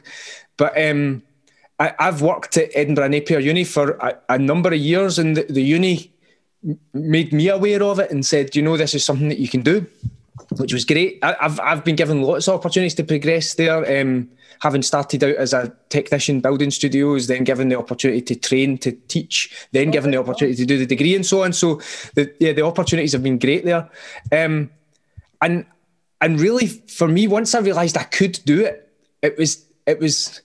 But 0.58 0.78
um, 0.82 1.22
I, 1.80 1.94
have 2.00 2.22
worked 2.22 2.58
at 2.58 2.70
Edinburgh 2.74 3.10
Napier 3.10 3.40
Uni 3.40 3.64
for 3.66 3.92
a, 3.92 4.18
a 4.30 4.38
number 4.40 4.70
of 4.70 4.80
years, 4.80 5.20
and 5.20 5.36
the, 5.36 5.44
the 5.44 5.62
uni 5.62 6.12
made 6.94 7.34
me 7.34 7.50
aware 7.50 7.84
of 7.84 8.00
it 8.00 8.10
and 8.10 8.26
said, 8.26 8.56
you 8.56 8.62
know, 8.62 8.78
this 8.78 8.96
is 8.96 9.04
something 9.04 9.30
that 9.30 9.40
you 9.40 9.48
can 9.48 9.62
do 9.62 9.86
which 10.58 10.74
was 10.74 10.86
great. 10.86 11.20
I, 11.22 11.36
have 11.40 11.60
I've 11.60 11.84
been 11.84 11.96
given 11.96 12.22
lots 12.22 12.48
of 12.48 12.56
opportunities 12.56 12.96
to 12.96 13.04
progress 13.04 13.56
there. 13.56 14.02
Um, 14.02 14.30
having 14.62 14.82
started 14.82 15.24
out 15.24 15.36
as 15.36 15.54
a 15.54 15.74
technician 15.90 16.40
building 16.40 16.72
studios, 16.72 17.28
then 17.28 17.44
given 17.44 17.70
the 17.70 17.78
opportunity 17.78 18.22
to 18.22 18.36
train, 18.36 18.78
to 18.80 18.92
teach, 19.08 19.68
then 19.72 19.92
given 19.92 20.12
the 20.12 20.18
opportunity 20.18 20.56
to 20.56 20.66
do 20.66 20.78
the 20.78 20.86
degree 20.86 21.16
and 21.16 21.26
so 21.26 21.44
on. 21.44 21.54
So 21.54 21.82
the 22.16 22.34
yeah, 22.40 22.54
the 22.54 22.66
opportunities 22.66 23.14
have 23.14 23.24
been 23.24 23.40
great 23.40 23.66
there. 23.66 23.90
Um, 24.32 24.72
and 25.42 25.66
and 26.22 26.40
really 26.40 26.68
for 26.68 27.08
me, 27.08 27.28
once 27.28 27.54
I 27.54 27.60
realised 27.60 27.98
I 27.98 28.04
could 28.04 28.40
do 28.46 28.64
it, 28.64 28.92
it 29.22 29.38
was 29.38 29.66
it 29.86 30.00
was 30.00 30.42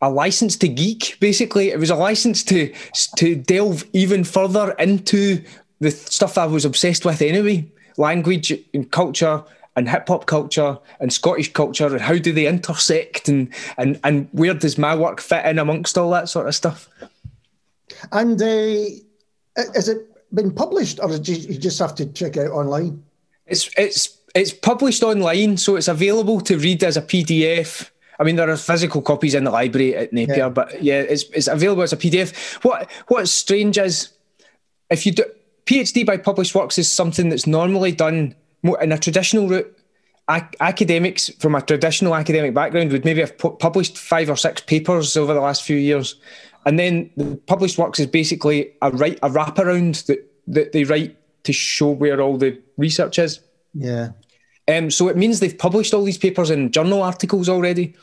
a 0.00 0.10
license 0.10 0.56
to 0.58 0.68
geek. 0.68 1.18
Basically, 1.20 1.70
it 1.70 1.78
was 1.78 1.90
a 1.90 1.96
license 1.96 2.42
to 2.44 2.72
to 3.16 3.36
delve 3.36 3.84
even 3.92 4.24
further 4.24 4.72
into 4.72 5.42
the 5.80 5.90
stuff 5.90 6.38
I 6.38 6.46
was 6.46 6.64
obsessed 6.64 7.04
with 7.04 7.22
anyway 7.22 7.72
language 7.96 8.52
and 8.72 8.90
culture 8.90 9.42
and 9.76 9.88
hip 9.88 10.08
hop 10.08 10.26
culture 10.26 10.78
and 11.00 11.12
Scottish 11.12 11.52
culture 11.52 11.86
and 11.86 12.00
how 12.00 12.18
do 12.18 12.32
they 12.32 12.46
intersect 12.46 13.28
and 13.28 13.48
and 13.78 13.98
and 14.04 14.28
where 14.32 14.54
does 14.54 14.78
my 14.78 14.94
work 14.94 15.20
fit 15.20 15.46
in 15.46 15.58
amongst 15.58 15.96
all 15.96 16.10
that 16.10 16.28
sort 16.28 16.46
of 16.48 16.54
stuff? 16.54 16.88
And 18.10 18.40
uh, 18.40 19.64
has 19.74 19.88
it 19.88 20.08
been 20.34 20.52
published, 20.52 20.98
or 21.00 21.16
do 21.18 21.32
you 21.32 21.58
just 21.58 21.78
have 21.78 21.94
to 21.96 22.06
check 22.06 22.36
out 22.36 22.50
online? 22.50 23.02
It's 23.46 23.70
it's 23.76 24.18
it's 24.34 24.52
published 24.52 25.02
online, 25.02 25.56
so 25.56 25.76
it's 25.76 25.88
available 25.88 26.40
to 26.42 26.58
read 26.58 26.82
as 26.84 26.96
a 26.96 27.02
PDF. 27.02 27.90
I 28.18 28.24
mean, 28.24 28.36
there 28.36 28.50
are 28.50 28.56
physical 28.56 29.02
copies 29.02 29.34
in 29.34 29.44
the 29.44 29.50
library 29.50 29.96
at 29.96 30.12
Napier, 30.12 30.36
yeah. 30.36 30.48
but 30.48 30.82
yeah, 30.82 31.00
it's 31.00 31.24
it's 31.34 31.48
available 31.48 31.82
as 31.82 31.92
a 31.92 31.96
PDF. 31.96 32.34
What 32.64 32.90
what's 33.08 33.30
strange 33.30 33.78
is 33.78 34.10
if 34.90 35.06
you 35.06 35.12
do 35.12 35.24
PhD 35.66 36.04
by 36.04 36.16
published 36.16 36.54
works 36.54 36.78
is 36.78 36.90
something 36.90 37.28
that's 37.28 37.46
normally 37.46 37.92
done 37.92 38.34
more 38.62 38.80
in 38.82 38.92
a 38.92 38.98
traditional 38.98 39.48
route. 39.48 39.78
academics 40.28 41.28
from 41.40 41.54
a 41.54 41.62
traditional 41.62 42.14
academic 42.14 42.54
background 42.54 42.92
would 42.92 43.04
maybe 43.04 43.20
have 43.20 43.36
pu- 43.38 43.56
published 43.56 43.98
five 43.98 44.30
or 44.30 44.36
six 44.36 44.60
papers 44.62 45.16
over 45.16 45.34
the 45.34 45.40
last 45.40 45.62
few 45.62 45.76
years, 45.76 46.16
and 46.64 46.78
then 46.78 47.10
the 47.16 47.36
published 47.46 47.78
works 47.78 47.98
is 48.00 48.06
basically 48.06 48.72
a 48.82 48.90
write 48.90 49.18
a 49.22 49.28
wraparound 49.28 50.06
that 50.06 50.18
that 50.46 50.72
they 50.72 50.84
write 50.84 51.16
to 51.44 51.52
show 51.52 51.90
where 51.90 52.20
all 52.20 52.36
the 52.36 52.58
research 52.76 53.18
is. 53.18 53.40
Yeah. 53.74 54.10
Um, 54.68 54.90
so 54.90 55.08
it 55.08 55.16
means 55.16 55.40
they've 55.40 55.58
published 55.58 55.92
all 55.92 56.04
these 56.04 56.18
papers 56.18 56.50
in 56.50 56.70
journal 56.70 57.02
articles 57.02 57.48
already. 57.48 57.94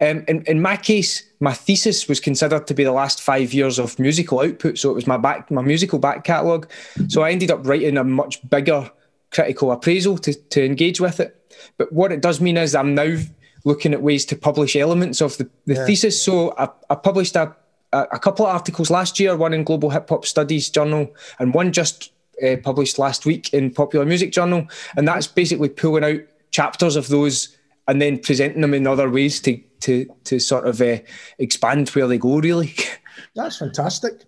Um, 0.00 0.24
in, 0.26 0.42
in 0.42 0.60
my 0.60 0.76
case, 0.76 1.22
my 1.40 1.52
thesis 1.52 2.08
was 2.08 2.20
considered 2.20 2.66
to 2.66 2.74
be 2.74 2.84
the 2.84 2.92
last 2.92 3.22
five 3.22 3.52
years 3.52 3.78
of 3.78 3.98
musical 3.98 4.40
output, 4.40 4.78
so 4.78 4.90
it 4.90 4.94
was 4.94 5.06
my 5.06 5.16
back 5.16 5.50
my 5.50 5.62
musical 5.62 5.98
back 5.98 6.24
catalogue. 6.24 6.68
So 7.08 7.22
I 7.22 7.30
ended 7.30 7.50
up 7.50 7.66
writing 7.66 7.96
a 7.96 8.04
much 8.04 8.48
bigger 8.48 8.90
critical 9.30 9.72
appraisal 9.72 10.16
to, 10.18 10.32
to 10.32 10.64
engage 10.64 11.00
with 11.00 11.20
it. 11.20 11.52
But 11.76 11.92
what 11.92 12.12
it 12.12 12.22
does 12.22 12.40
mean 12.40 12.56
is 12.56 12.74
I'm 12.74 12.94
now 12.94 13.16
looking 13.64 13.92
at 13.92 14.02
ways 14.02 14.24
to 14.26 14.36
publish 14.36 14.76
elements 14.76 15.20
of 15.20 15.36
the, 15.38 15.50
the 15.66 15.74
yeah. 15.74 15.86
thesis. 15.86 16.22
So 16.22 16.54
I, 16.56 16.68
I 16.90 16.94
published 16.94 17.34
a, 17.36 17.54
a, 17.92 18.18
couple 18.18 18.46
of 18.46 18.52
articles 18.54 18.90
last 18.90 19.18
year, 19.18 19.36
one 19.36 19.54
in 19.54 19.64
Global 19.64 19.90
Hip 19.90 20.08
Hop 20.10 20.26
Studies 20.26 20.68
Journal, 20.68 21.12
and 21.38 21.54
one 21.54 21.72
just 21.72 22.12
uh, 22.46 22.56
published 22.62 22.98
last 22.98 23.24
week 23.26 23.52
in 23.52 23.72
Popular 23.72 24.04
Music 24.04 24.32
Journal. 24.32 24.68
And 24.96 25.08
that's 25.08 25.26
basically 25.26 25.70
pulling 25.70 26.04
out 26.04 26.20
chapters 26.50 26.96
of 26.96 27.08
those 27.08 27.56
and 27.86 28.00
then 28.00 28.18
presenting 28.18 28.60
them 28.60 28.74
in 28.74 28.86
other 28.86 29.10
ways 29.10 29.40
to 29.42 29.60
to 29.80 30.06
to 30.24 30.38
sort 30.38 30.66
of 30.66 30.80
uh, 30.80 30.98
expand 31.38 31.88
where 31.90 32.06
they 32.06 32.18
go. 32.18 32.38
Really, 32.38 32.74
that's 33.34 33.58
fantastic. 33.58 34.24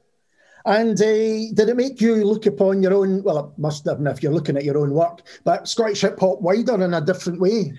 And 0.64 1.00
uh, 1.00 1.54
did 1.54 1.68
it 1.68 1.76
make 1.76 2.00
you 2.00 2.24
look 2.24 2.44
upon 2.46 2.82
your 2.82 2.94
own? 2.94 3.22
Well, 3.22 3.38
it 3.38 3.58
must 3.58 3.86
have 3.86 4.04
if 4.06 4.22
you're 4.22 4.32
looking 4.32 4.56
at 4.56 4.64
your 4.64 4.78
own 4.78 4.90
work, 4.90 5.22
but 5.44 5.68
Scottish 5.68 6.00
hip 6.00 6.18
hop 6.18 6.40
wider 6.40 6.82
in 6.82 6.92
a 6.92 7.00
different 7.00 7.40
way. 7.40 7.72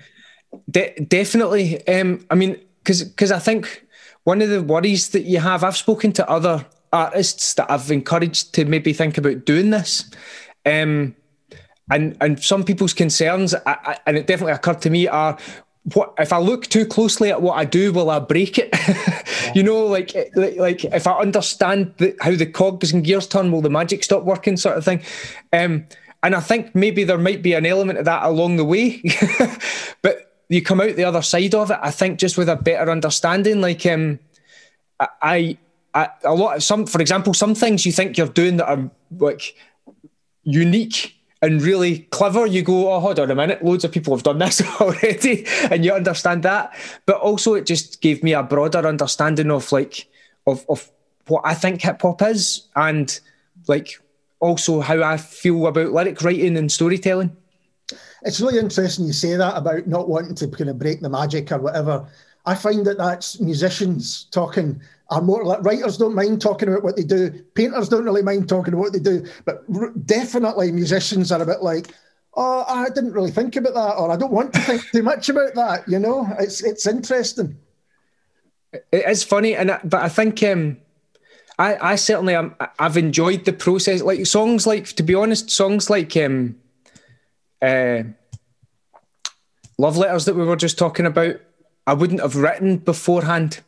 De- 0.71 0.95
definitely. 1.07 1.85
Um, 1.87 2.25
I 2.31 2.35
mean, 2.35 2.57
because 2.79 3.03
because 3.03 3.31
I 3.31 3.39
think 3.39 3.85
one 4.23 4.41
of 4.41 4.49
the 4.49 4.63
worries 4.63 5.09
that 5.09 5.23
you 5.23 5.39
have, 5.39 5.63
I've 5.63 5.77
spoken 5.77 6.13
to 6.13 6.29
other 6.29 6.65
artists 6.93 7.53
that 7.55 7.69
I've 7.69 7.91
encouraged 7.91 8.53
to 8.55 8.65
maybe 8.65 8.93
think 8.93 9.17
about 9.17 9.45
doing 9.45 9.69
this. 9.69 10.09
Um, 10.65 11.15
and 11.89 12.17
and 12.21 12.41
some 12.41 12.63
people's 12.63 12.93
concerns, 12.93 13.53
I, 13.53 13.61
I, 13.65 13.97
and 14.05 14.17
it 14.17 14.27
definitely 14.27 14.53
occurred 14.53 14.81
to 14.81 14.89
me, 14.89 15.07
are 15.07 15.37
what 15.93 16.13
if 16.17 16.34
I 16.34 16.39
look 16.39 16.67
too 16.67 16.86
closely 16.86 17.32
at 17.32 17.41
what 17.41 17.58
I 17.58 17.63
do, 17.63 17.93
will 17.93 18.10
I 18.10 18.19
break 18.19 18.58
it? 18.58 18.76
you 19.56 19.63
know, 19.63 19.86
like, 19.86 20.13
like 20.36 20.58
like 20.58 20.84
if 20.86 21.08
I 21.08 21.19
understand 21.19 21.93
the, 21.97 22.15
how 22.19 22.36
the 22.36 22.45
cogs 22.45 22.91
and 22.91 23.04
gears 23.04 23.28
turn, 23.28 23.52
will 23.52 23.62
the 23.62 23.69
magic 23.69 24.04
stop 24.04 24.23
working, 24.23 24.58
sort 24.58 24.78
of 24.78 24.84
thing. 24.84 25.02
Um, 25.54 25.86
and 26.23 26.36
I 26.36 26.41
think 26.41 26.76
maybe 26.76 27.04
there 27.04 27.17
might 27.17 27.41
be 27.41 27.54
an 27.54 27.65
element 27.65 28.00
of 28.00 28.06
that 28.06 28.23
along 28.23 28.58
the 28.58 28.65
way, 28.65 29.02
but 30.02 30.43
you 30.50 30.62
come 30.62 30.82
out 30.82 30.95
the 30.95 31.06
other 31.06 31.21
side 31.21 31.56
of 31.56 31.71
it. 31.71 31.80
I 31.82 31.91
think 31.91 32.19
just 32.19 32.38
with 32.38 32.50
a 32.50 32.56
better 32.56 32.91
understanding, 32.91 33.62
like 33.62 33.86
um, 33.86 34.19
I, 35.00 35.58
I 35.93 36.10
a 36.23 36.34
lot 36.34 36.58
of 36.58 36.63
some, 36.63 36.86
for 36.86 37.00
example, 37.00 37.34
some 37.34 37.56
things 37.56 37.86
you 37.86 37.93
think 37.93 38.17
you're 38.17 38.28
doing 38.28 38.58
that 38.58 38.67
are 38.67 38.89
like 39.12 39.56
unique 40.43 41.16
and 41.41 41.62
really 41.62 42.00
clever, 42.12 42.45
you 42.45 42.63
go, 42.63 42.91
oh, 42.91 43.00
hold 43.00 43.19
on 43.19 43.30
a 43.30 43.36
minute, 43.36 43.63
loads 43.63 43.84
of 43.84 43.91
people 43.91 44.15
have 44.15 44.23
done 44.23 44.39
this 44.39 44.62
already, 44.82 45.45
and 45.69 45.86
you 45.86 45.93
understand 45.93 46.43
that. 46.43 46.76
But 47.06 47.17
also, 47.17 47.54
it 47.54 47.65
just 47.65 48.02
gave 48.02 48.23
me 48.23 48.34
a 48.34 48.43
broader 48.43 48.88
understanding 48.88 49.52
of 49.52 49.71
like 49.71 50.08
of 50.45 50.65
of 50.69 50.89
what 51.28 51.41
I 51.45 51.54
think 51.54 51.82
hip 51.82 52.02
hop 52.02 52.21
is, 52.21 52.67
and 52.76 53.19
like 53.67 54.00
also 54.39 54.82
how 54.82 55.02
I 55.04 55.17
feel 55.17 55.67
about 55.67 55.91
lyric 55.91 56.21
writing 56.21 56.58
and 56.58 56.71
storytelling. 56.71 57.36
It's 58.23 58.41
really 58.41 58.60
interesting 58.60 59.06
you 59.06 59.13
say 59.13 59.36
that 59.36 59.56
about 59.56 59.88
not 59.88 60.10
wanting 60.10 60.36
to 60.36 60.47
kind 60.47 60.69
of 60.69 60.80
break 60.80 61.02
the 61.02 61.10
magic 61.10 61.52
or 61.52 61.60
whatever. 61.60 62.08
I 62.45 62.56
find 62.56 62.86
that 62.86 62.97
that's 62.97 63.39
musicians 63.39 64.28
talking 64.32 64.82
are 65.10 65.22
more 65.22 65.43
like 65.43 65.63
writers 65.63 65.98
don't 65.98 66.15
mind 66.15 66.41
talking 66.41 66.67
about 66.67 66.84
what 66.84 66.96
they 66.96 67.04
do. 67.04 67.32
Painters 67.56 67.89
don't 67.89 68.04
really 68.04 68.22
mind 68.22 68.50
talking 68.50 68.74
about 68.74 68.84
what 68.84 68.93
they 68.93 69.00
do, 69.00 69.26
but 69.46 69.63
r- 69.74 69.93
definitely 70.06 70.72
musicians 70.72 71.32
are 71.32 71.41
a 71.41 71.46
bit 71.46 71.62
like, 71.62 71.93
oh, 72.36 72.65
I 72.67 72.89
didn't 72.89 73.13
really 73.13 73.32
think 73.32 73.56
about 73.56 73.74
that, 73.74 73.96
or 73.98 74.12
I 74.12 74.17
don't 74.17 74.34
want 74.34 74.54
to 74.54 74.60
think 74.60 74.84
too 74.91 75.04
much 75.04 75.30
about 75.30 75.56
that. 75.56 75.88
You 75.88 76.00
know, 76.00 76.28
it's 76.39 76.63
it's 76.63 76.86
interesting. 76.86 77.58
It 78.74 79.06
is 79.08 79.24
funny, 79.24 79.56
and 79.56 79.80
but 79.84 80.02
I 80.02 80.10
think 80.10 80.43
um, 80.43 80.78
I, 81.58 81.93
I 81.93 81.96
certainly 81.96 82.36
am. 82.36 82.56
I've 82.78 82.98
enjoyed 82.98 83.46
the 83.46 83.54
process. 83.54 84.02
Like 84.02 84.26
songs, 84.26 84.67
like 84.67 84.88
to 84.88 85.04
be 85.04 85.15
honest, 85.15 85.50
songs 85.50 85.89
like 85.89 86.15
um, 86.17 86.58
uh, 87.62 88.04
love 89.78 89.98
letters 89.98 90.26
that 90.26 90.36
we 90.36 90.46
were 90.46 90.56
just 90.56 90.78
talking 90.78 91.06
about. 91.06 91.38
I 91.86 91.93
wouldn't 91.93 92.22
have 92.22 92.36
written 92.36 92.78
beforehand. 92.78 93.62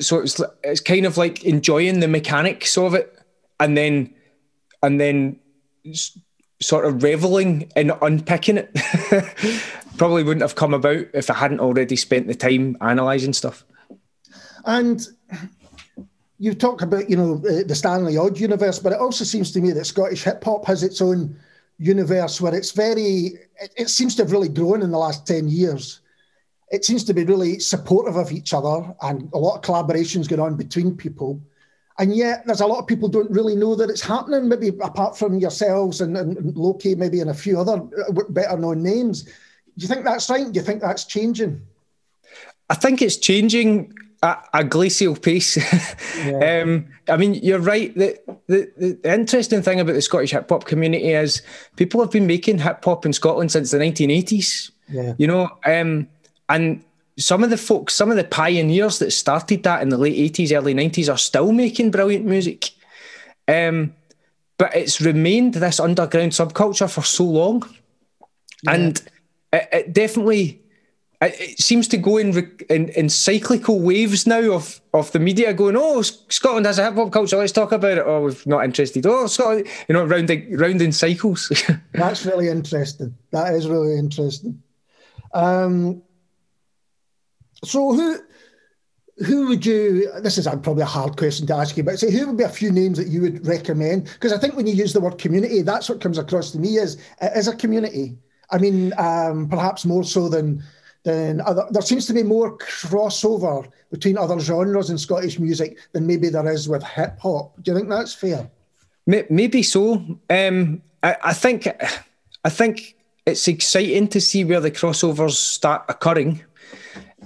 So 0.00 0.20
it's 0.20 0.40
it's 0.62 0.80
kind 0.80 1.06
of 1.06 1.16
like 1.16 1.44
enjoying 1.44 2.00
the 2.00 2.08
mechanics 2.08 2.76
of 2.78 2.94
it, 2.94 3.18
and 3.60 3.76
then 3.76 4.14
and 4.82 5.00
then 5.00 5.40
sort 6.60 6.84
of 6.86 7.02
reveling 7.02 7.70
in 7.76 7.92
unpicking 8.02 8.58
it. 8.58 8.70
Probably 9.96 10.24
wouldn't 10.24 10.42
have 10.42 10.56
come 10.56 10.74
about 10.74 11.06
if 11.12 11.30
I 11.30 11.34
hadn't 11.34 11.60
already 11.60 11.96
spent 11.96 12.26
the 12.26 12.34
time 12.34 12.76
analysing 12.80 13.32
stuff. 13.32 13.64
And 14.64 15.06
you 16.38 16.54
talk 16.54 16.82
about, 16.82 17.08
you 17.08 17.16
know, 17.16 17.36
the 17.36 17.74
Stanley 17.74 18.16
Odd 18.16 18.38
universe, 18.38 18.78
but 18.78 18.92
it 18.92 18.98
also 18.98 19.24
seems 19.24 19.52
to 19.52 19.60
me 19.60 19.70
that 19.72 19.84
Scottish 19.84 20.24
hip 20.24 20.42
hop 20.42 20.66
has 20.66 20.82
its 20.82 21.00
own 21.00 21.38
universe 21.78 22.40
where 22.40 22.54
it's 22.54 22.72
very, 22.72 23.38
it, 23.60 23.72
it, 23.76 23.88
seems 23.88 24.16
to 24.16 24.22
have 24.22 24.32
really 24.32 24.48
grown 24.48 24.82
in 24.82 24.90
the 24.90 24.98
last 24.98 25.26
10 25.26 25.48
years. 25.48 26.00
It 26.74 26.84
seems 26.84 27.04
to 27.04 27.14
be 27.14 27.24
really 27.24 27.60
supportive 27.60 28.16
of 28.16 28.32
each 28.32 28.52
other 28.52 28.92
and 29.02 29.30
a 29.32 29.38
lot 29.38 29.56
of 29.56 29.62
collaborations 29.62 30.28
going 30.28 30.40
on 30.40 30.56
between 30.56 30.96
people. 30.96 31.40
And 32.00 32.16
yet 32.16 32.44
there's 32.46 32.62
a 32.62 32.66
lot 32.66 32.80
of 32.80 32.88
people 32.88 33.08
don't 33.08 33.30
really 33.30 33.54
know 33.54 33.76
that 33.76 33.90
it's 33.90 34.00
happening, 34.00 34.48
maybe 34.48 34.68
apart 34.82 35.16
from 35.16 35.38
yourselves 35.38 36.00
and, 36.00 36.16
and 36.16 36.56
Loki, 36.56 36.96
maybe 36.96 37.20
and 37.20 37.30
a 37.30 37.34
few 37.34 37.60
other 37.60 37.80
uh, 38.08 38.22
better 38.30 38.58
known 38.58 38.82
names. 38.82 39.22
Do 39.22 39.30
you 39.76 39.86
think 39.86 40.04
that's 40.04 40.28
right? 40.28 40.50
Do 40.50 40.58
you 40.58 40.66
think 40.66 40.80
that's 40.80 41.04
changing? 41.04 41.62
I 42.68 42.74
think 42.74 43.00
it's 43.02 43.18
changing 43.18 43.94
at 44.24 44.48
a, 44.52 44.64
glacial 44.64 45.14
pace. 45.14 45.56
yeah. 46.18 46.62
um, 46.62 46.86
I 47.08 47.16
mean, 47.16 47.34
you're 47.34 47.60
right. 47.60 47.94
The, 47.94 48.18
the, 48.48 48.72
the 48.76 49.14
interesting 49.14 49.62
thing 49.62 49.78
about 49.78 49.92
the 49.92 50.02
Scottish 50.02 50.32
hip 50.32 50.48
hop 50.48 50.64
community 50.64 51.12
is 51.12 51.42
people 51.76 52.00
have 52.00 52.10
been 52.10 52.26
making 52.26 52.58
hip 52.58 52.84
hop 52.84 53.06
in 53.06 53.12
Scotland 53.12 53.52
since 53.52 53.70
the 53.70 53.78
1980s. 53.78 54.72
Yeah. 54.88 55.14
You 55.18 55.28
know, 55.28 55.50
um, 55.64 56.08
and 56.48 56.84
some 57.18 57.44
of 57.44 57.50
the 57.50 57.56
folks, 57.56 57.94
some 57.94 58.10
of 58.10 58.16
the 58.16 58.24
pioneers 58.24 58.98
that 58.98 59.12
started 59.12 59.62
that 59.62 59.82
in 59.82 59.88
the 59.88 59.98
late 59.98 60.32
80s, 60.32 60.56
early 60.56 60.74
90s 60.74 61.12
are 61.12 61.18
still 61.18 61.52
making 61.52 61.90
brilliant 61.90 62.24
music. 62.24 62.70
Um, 63.46 63.94
but 64.58 64.74
it's 64.74 65.00
remained 65.00 65.54
this 65.54 65.80
underground 65.80 66.32
subculture 66.32 66.90
for 66.90 67.02
so 67.02 67.24
long. 67.24 67.62
Yeah. 68.62 68.72
And 68.74 69.02
it, 69.52 69.68
it 69.72 69.92
definitely 69.92 70.64
it 71.20 71.58
seems 71.58 71.88
to 71.88 71.96
go 71.96 72.18
in, 72.18 72.56
in, 72.68 72.88
in 72.90 73.08
cyclical 73.08 73.80
waves 73.80 74.26
now 74.26 74.52
of 74.52 74.80
of 74.92 75.10
the 75.12 75.18
media 75.18 75.52
going, 75.54 75.76
oh, 75.76 76.02
Scotland 76.02 76.66
has 76.66 76.78
a 76.78 76.84
hip 76.84 76.94
hop 76.94 77.12
culture. 77.12 77.36
Let's 77.36 77.52
talk 77.52 77.72
about 77.72 77.98
it. 77.98 78.04
Oh, 78.06 78.22
we're 78.22 78.36
not 78.46 78.64
interested. 78.64 79.06
Oh, 79.06 79.26
Scotland, 79.26 79.66
you 79.88 79.94
know, 79.94 80.04
rounding 80.04 80.56
rounding 80.56 80.92
cycles. 80.92 81.50
That's 81.92 82.26
really 82.26 82.48
interesting. 82.48 83.16
That 83.30 83.54
is 83.54 83.66
really 83.66 83.98
interesting. 83.98 84.62
Um, 85.32 86.02
so 87.64 87.92
who 87.92 88.18
who 89.18 89.48
would 89.48 89.64
you? 89.64 90.10
This 90.20 90.38
is 90.38 90.46
probably 90.46 90.82
a 90.82 90.86
hard 90.86 91.16
question 91.16 91.46
to 91.46 91.54
ask 91.54 91.76
you, 91.76 91.82
but 91.82 91.98
say 91.98 92.10
who 92.10 92.26
would 92.26 92.36
be 92.36 92.44
a 92.44 92.48
few 92.48 92.70
names 92.72 92.98
that 92.98 93.08
you 93.08 93.20
would 93.22 93.46
recommend? 93.46 94.04
Because 94.04 94.32
I 94.32 94.38
think 94.38 94.56
when 94.56 94.66
you 94.66 94.74
use 94.74 94.92
the 94.92 95.00
word 95.00 95.18
community, 95.18 95.62
that's 95.62 95.88
what 95.88 96.00
comes 96.00 96.18
across 96.18 96.50
to 96.52 96.58
me 96.58 96.78
as 96.78 96.98
as 97.20 97.48
a 97.48 97.56
community. 97.56 98.16
I 98.50 98.58
mean, 98.58 98.92
um, 98.98 99.48
perhaps 99.48 99.84
more 99.84 100.04
so 100.04 100.28
than 100.28 100.62
then 101.04 101.42
other, 101.42 101.66
there 101.70 101.82
seems 101.82 102.06
to 102.06 102.14
be 102.14 102.22
more 102.22 102.56
crossover 102.58 103.70
between 103.90 104.16
other 104.16 104.40
genres 104.40 104.90
in 104.90 104.98
Scottish 104.98 105.38
music 105.38 105.78
than 105.92 106.06
maybe 106.06 106.30
there 106.30 106.50
is 106.50 106.68
with 106.68 106.82
hip 106.82 107.18
hop. 107.20 107.62
Do 107.62 107.70
you 107.70 107.76
think 107.76 107.90
that's 107.90 108.14
fair? 108.14 108.50
Maybe 109.06 109.62
so. 109.62 110.02
Um, 110.30 110.82
I, 111.02 111.16
I, 111.22 111.32
think 111.34 111.68
I 112.42 112.48
think 112.48 112.96
it's 113.26 113.46
exciting 113.46 114.08
to 114.08 114.20
see 114.20 114.44
where 114.44 114.60
the 114.60 114.70
crossovers 114.70 115.32
start 115.32 115.84
occurring. 115.90 116.42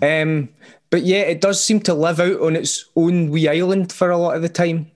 Um, 0.03 0.49
but 0.91 1.03
yeah, 1.03 1.21
it 1.21 1.41
does 1.41 1.63
seem 1.63 1.81
to 1.81 1.95
live 1.95 2.21
out 2.21 2.41
on 2.41 2.57
its 2.57 2.87
own 2.97 3.31
wee 3.31 3.49
island 3.49 3.93
for 3.93 4.11
a 4.11 4.19
lot 4.19 4.37
of 4.37 4.43
the 4.43 4.49
time. 4.49 4.91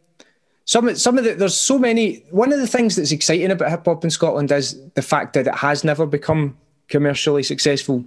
Some 0.65 0.95
some 0.95 1.19
of 1.19 1.25
the 1.25 1.35
there's 1.35 1.57
so 1.57 1.79
many. 1.79 2.25
One 2.31 2.53
of 2.53 2.61
the 2.61 2.67
things 2.67 2.97
that's 2.97 3.13
exciting 3.13 3.51
about 3.51 3.71
hip 3.71 3.85
hop 3.85 4.05
in 4.05 4.11
Scotland 4.11 4.53
is 4.53 4.81
the 4.95 5.03
fact 5.03 5.35
that 5.35 5.47
it 5.47 5.57
has 5.57 5.85
never 5.85 6.07
become 6.07 6.57
commercially 6.89 7.43
successful 7.43 8.05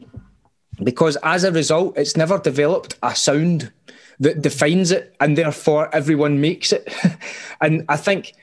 because 0.84 1.18
as 1.24 1.44
a 1.44 1.52
result, 1.52 1.98
it's 1.98 2.18
never 2.18 2.38
developed 2.38 2.98
a 3.02 3.16
sound 3.16 3.72
that 4.20 4.42
defines 4.42 4.92
it, 4.92 5.16
and 5.20 5.38
therefore 5.38 5.94
everyone 5.94 6.42
makes 6.42 6.72
it. 6.72 6.94
and 7.62 7.86
I 7.90 7.98
think, 7.98 8.34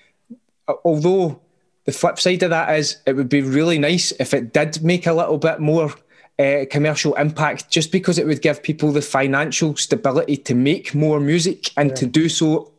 although 0.84 1.40
the 1.84 1.92
flip 1.92 2.18
side 2.18 2.42
of 2.42 2.50
that 2.50 2.76
is, 2.76 2.98
it 3.06 3.14
would 3.14 3.28
be 3.28 3.42
really 3.42 3.78
nice 3.78 4.12
if 4.12 4.34
it 4.34 4.52
did 4.52 4.82
make 4.82 5.06
a 5.06 5.12
little 5.12 5.38
bit 5.38 5.60
more 5.60 5.92
uh, 6.42 6.66
commercial 6.70 7.14
impact, 7.14 7.70
just 7.70 7.92
because 7.92 8.18
it 8.18 8.26
would 8.26 8.42
give 8.42 8.62
people 8.62 8.90
the 8.90 9.02
financial 9.02 9.76
stability 9.76 10.36
to 10.36 10.54
make 10.54 10.94
more 10.94 11.20
music 11.20 11.70
and 11.76 11.90
yeah. 11.90 11.94
to 11.96 12.06
do 12.06 12.28
so 12.28 12.72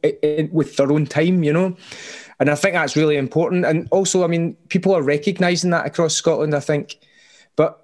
with 0.52 0.76
their 0.76 0.92
own 0.92 1.06
time, 1.06 1.44
you 1.44 1.54
know. 1.54 1.76
And 2.40 2.50
I 2.50 2.56
think 2.56 2.74
that's 2.74 2.98
really 2.98 3.16
important. 3.16 3.66
And 3.66 3.88
also, 3.92 4.24
I 4.24 4.28
mean, 4.28 4.56
people 4.68 4.94
are 4.94 5.02
recognising 5.02 5.70
that 5.70 5.86
across 5.86 6.14
Scotland. 6.14 6.54
I 6.54 6.60
think, 6.60 6.98
but 7.56 7.80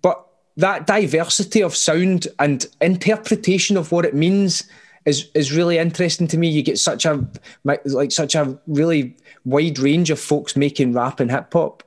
but 0.00 0.26
that 0.56 0.86
diversity 0.86 1.62
of 1.62 1.76
sound 1.76 2.26
and 2.38 2.66
interpretation 2.80 3.76
of 3.76 3.92
what 3.92 4.04
it 4.04 4.14
means 4.14 4.64
is 5.04 5.30
is 5.34 5.52
really 5.52 5.78
interesting 5.78 6.26
to 6.28 6.38
me. 6.38 6.48
You 6.48 6.62
get 6.62 6.78
such 6.78 7.04
a 7.04 7.24
like 7.64 8.10
such 8.10 8.34
a 8.34 8.58
really 8.66 9.16
wide 9.44 9.78
range 9.78 10.10
of 10.10 10.18
folks 10.18 10.56
making 10.56 10.94
rap 10.94 11.20
and 11.20 11.30
hip 11.30 11.52
hop. 11.52 11.84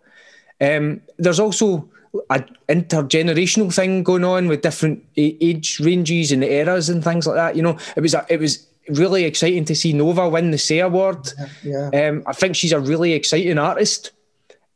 Um, 0.62 1.02
there's 1.18 1.40
also 1.40 1.90
an 2.30 2.56
intergenerational 2.70 3.74
thing 3.74 4.04
going 4.04 4.24
on 4.24 4.48
with 4.48 4.62
different 4.62 5.04
age 5.18 5.80
ranges 5.80 6.32
and 6.32 6.44
eras 6.44 6.90
and 6.90 7.04
things 7.04 7.28
like 7.28 7.36
that. 7.36 7.56
You 7.56 7.64
know, 7.64 7.78
it 7.96 8.02
was 8.02 8.14
a, 8.14 8.26
it 8.30 8.40
was 8.40 8.66
really 8.90 9.24
exciting 9.24 9.66
to 9.66 9.76
see 9.76 9.94
Nova 9.94 10.30
win 10.30 10.52
the 10.52 10.58
Say 10.58 10.80
Award. 10.80 11.32
Yeah, 11.64 11.90
yeah. 11.92 12.08
Um, 12.08 12.24
I 12.28 12.34
think 12.34 12.56
she's 12.56 12.72
a 12.72 12.80
really 12.80 13.14
exciting 13.14 13.58
artist, 13.58 14.12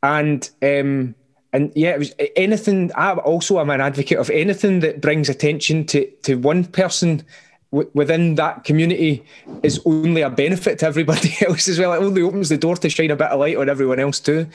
and 0.03 0.49
um, 0.61 1.15
and 1.53 1.71
yeah, 1.75 1.91
it 1.91 1.99
was 1.99 2.13
anything. 2.35 2.91
I 2.95 3.13
also 3.13 3.59
am 3.59 3.69
an 3.69 3.81
advocate 3.81 4.19
of 4.19 4.29
anything 4.29 4.81
that 4.81 5.01
brings 5.01 5.29
attention 5.29 5.85
to 5.87 6.05
to 6.23 6.35
one 6.35 6.65
person 6.65 7.23
w- 7.71 7.89
within 7.93 8.35
that 8.35 8.63
community 8.63 9.23
is 9.63 9.79
only 9.85 10.21
a 10.21 10.29
benefit 10.29 10.79
to 10.79 10.85
everybody 10.85 11.33
else 11.47 11.67
as 11.67 11.79
well. 11.79 11.93
It 11.93 11.97
only 11.97 12.21
opens 12.21 12.49
the 12.49 12.57
door 12.57 12.75
to 12.77 12.89
shine 12.89 13.11
a 13.11 13.15
bit 13.15 13.27
of 13.27 13.39
light 13.39 13.57
on 13.57 13.69
everyone 13.69 13.99
else 13.99 14.19
too. 14.19 14.47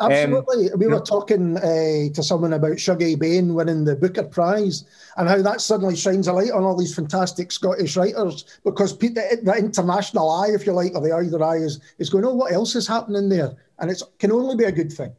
Absolutely. 0.00 0.72
Um, 0.72 0.78
we 0.78 0.86
were 0.86 1.00
talking 1.00 1.58
uh, 1.58 2.12
to 2.14 2.22
someone 2.22 2.54
about 2.54 2.72
Shuggie 2.72 3.18
Bain 3.18 3.54
winning 3.54 3.84
the 3.84 3.96
Booker 3.96 4.22
Prize 4.22 4.84
and 5.16 5.28
how 5.28 5.42
that 5.42 5.60
suddenly 5.60 5.94
shines 5.94 6.26
a 6.26 6.32
light 6.32 6.52
on 6.52 6.64
all 6.64 6.76
these 6.76 6.94
fantastic 6.94 7.52
Scottish 7.52 7.96
writers 7.96 8.58
because 8.64 8.96
the, 8.96 9.40
the 9.42 9.54
international 9.58 10.30
eye, 10.30 10.48
if 10.54 10.64
you 10.64 10.72
like, 10.72 10.94
or 10.94 11.02
the 11.02 11.14
other 11.14 11.44
eye 11.44 11.56
is, 11.56 11.80
is 11.98 12.08
going, 12.08 12.24
oh, 12.24 12.34
what 12.34 12.52
else 12.52 12.74
is 12.74 12.88
happening 12.88 13.28
there? 13.28 13.52
And 13.78 13.90
it 13.90 14.02
can 14.18 14.32
only 14.32 14.56
be 14.56 14.64
a 14.64 14.72
good 14.72 14.92
thing. 14.92 15.12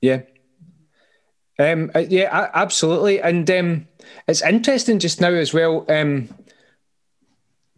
Yeah, 0.00 0.20
um, 1.58 1.90
uh, 1.94 2.04
yeah, 2.08 2.50
absolutely, 2.54 3.20
and 3.20 3.50
um, 3.50 3.88
it's 4.28 4.42
interesting 4.42 5.00
just 5.00 5.20
now 5.20 5.30
as 5.30 5.52
well. 5.52 5.84
Um, 5.88 6.28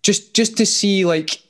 just 0.02 0.34
just 0.34 0.58
to 0.58 0.66
see 0.66 1.06
like 1.06 1.42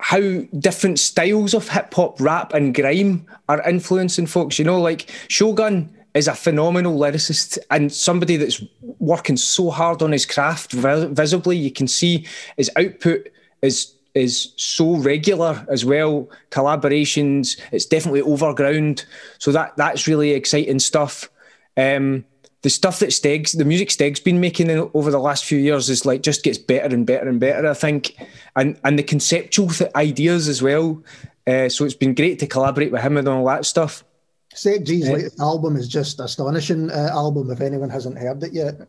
how 0.00 0.20
different 0.58 0.98
styles 0.98 1.54
of 1.54 1.68
hip 1.68 1.92
hop, 1.92 2.20
rap, 2.20 2.54
and 2.54 2.74
grime 2.74 3.26
are 3.48 3.68
influencing 3.68 4.26
folks. 4.26 4.58
You 4.58 4.64
know, 4.64 4.80
like 4.80 5.10
Shogun 5.28 5.94
is 6.14 6.28
a 6.28 6.34
phenomenal 6.34 6.98
lyricist 6.98 7.58
and 7.70 7.92
somebody 7.92 8.36
that's 8.36 8.62
working 8.98 9.36
so 9.36 9.70
hard 9.70 10.02
on 10.02 10.12
his 10.12 10.26
craft. 10.26 10.72
Visibly, 10.72 11.56
you 11.56 11.70
can 11.70 11.88
see 11.88 12.26
his 12.56 12.70
output 12.76 13.28
is 13.62 13.94
is 14.14 14.52
so 14.56 14.96
regular 14.96 15.64
as 15.68 15.84
well. 15.84 16.28
Collaborations, 16.50 17.60
it's 17.72 17.86
definitely 17.86 18.22
overground. 18.22 19.04
So 19.38 19.52
that 19.52 19.76
that's 19.76 20.08
really 20.08 20.32
exciting 20.32 20.78
stuff. 20.78 21.28
Um, 21.76 22.24
the 22.62 22.70
stuff 22.70 22.98
that 22.98 23.12
Stegs, 23.12 23.52
the 23.52 23.64
music 23.64 23.90
Stegs 23.90 24.18
been 24.20 24.40
making 24.40 24.70
over 24.70 25.10
the 25.10 25.20
last 25.20 25.44
few 25.44 25.58
years 25.58 25.88
is 25.88 26.04
like 26.04 26.22
just 26.22 26.42
gets 26.42 26.58
better 26.58 26.92
and 26.92 27.06
better 27.06 27.28
and 27.28 27.38
better. 27.38 27.68
I 27.68 27.74
think, 27.74 28.16
and 28.56 28.78
and 28.84 28.98
the 28.98 29.02
conceptual 29.02 29.68
th- 29.68 29.92
ideas 29.94 30.48
as 30.48 30.60
well. 30.60 31.02
Uh, 31.46 31.68
so 31.68 31.84
it's 31.84 31.94
been 31.94 32.14
great 32.14 32.38
to 32.40 32.46
collaborate 32.46 32.92
with 32.92 33.00
him 33.00 33.16
and 33.16 33.28
all 33.28 33.44
that 33.46 33.64
stuff. 33.64 34.04
Steg's 34.52 35.08
uh, 35.08 35.28
album 35.40 35.76
is 35.76 35.88
just 35.88 36.18
an 36.18 36.24
astonishing 36.24 36.90
uh, 36.90 37.10
album. 37.12 37.50
If 37.50 37.60
anyone 37.60 37.90
hasn't 37.90 38.18
heard 38.18 38.42
it 38.42 38.52
yet, 38.52 38.88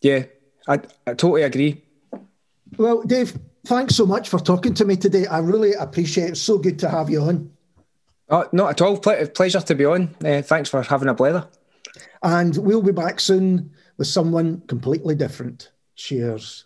yeah, 0.00 0.24
I, 0.66 0.74
I 1.06 1.14
totally 1.14 1.42
agree. 1.42 1.82
Well, 2.76 3.02
Dave, 3.02 3.38
thanks 3.64 3.94
so 3.94 4.06
much 4.06 4.28
for 4.28 4.40
talking 4.40 4.74
to 4.74 4.84
me 4.84 4.96
today. 4.96 5.26
I 5.26 5.38
really 5.38 5.72
appreciate 5.74 6.24
it. 6.24 6.30
It's 6.30 6.42
So 6.42 6.58
good 6.58 6.78
to 6.80 6.88
have 6.88 7.08
you 7.08 7.22
on. 7.22 7.52
Oh, 8.28 8.48
not 8.52 8.70
at 8.70 8.82
all. 8.82 8.98
Ple- 8.98 9.28
pleasure 9.28 9.60
to 9.60 9.74
be 9.74 9.84
on. 9.84 10.14
Uh, 10.24 10.42
thanks 10.42 10.68
for 10.68 10.82
having 10.82 11.08
a 11.08 11.14
blather. 11.14 11.46
And 12.26 12.56
we'll 12.56 12.82
be 12.82 12.90
back 12.90 13.20
soon 13.20 13.70
with 13.98 14.08
someone 14.08 14.62
completely 14.66 15.14
different. 15.14 15.70
Cheers. 15.94 16.64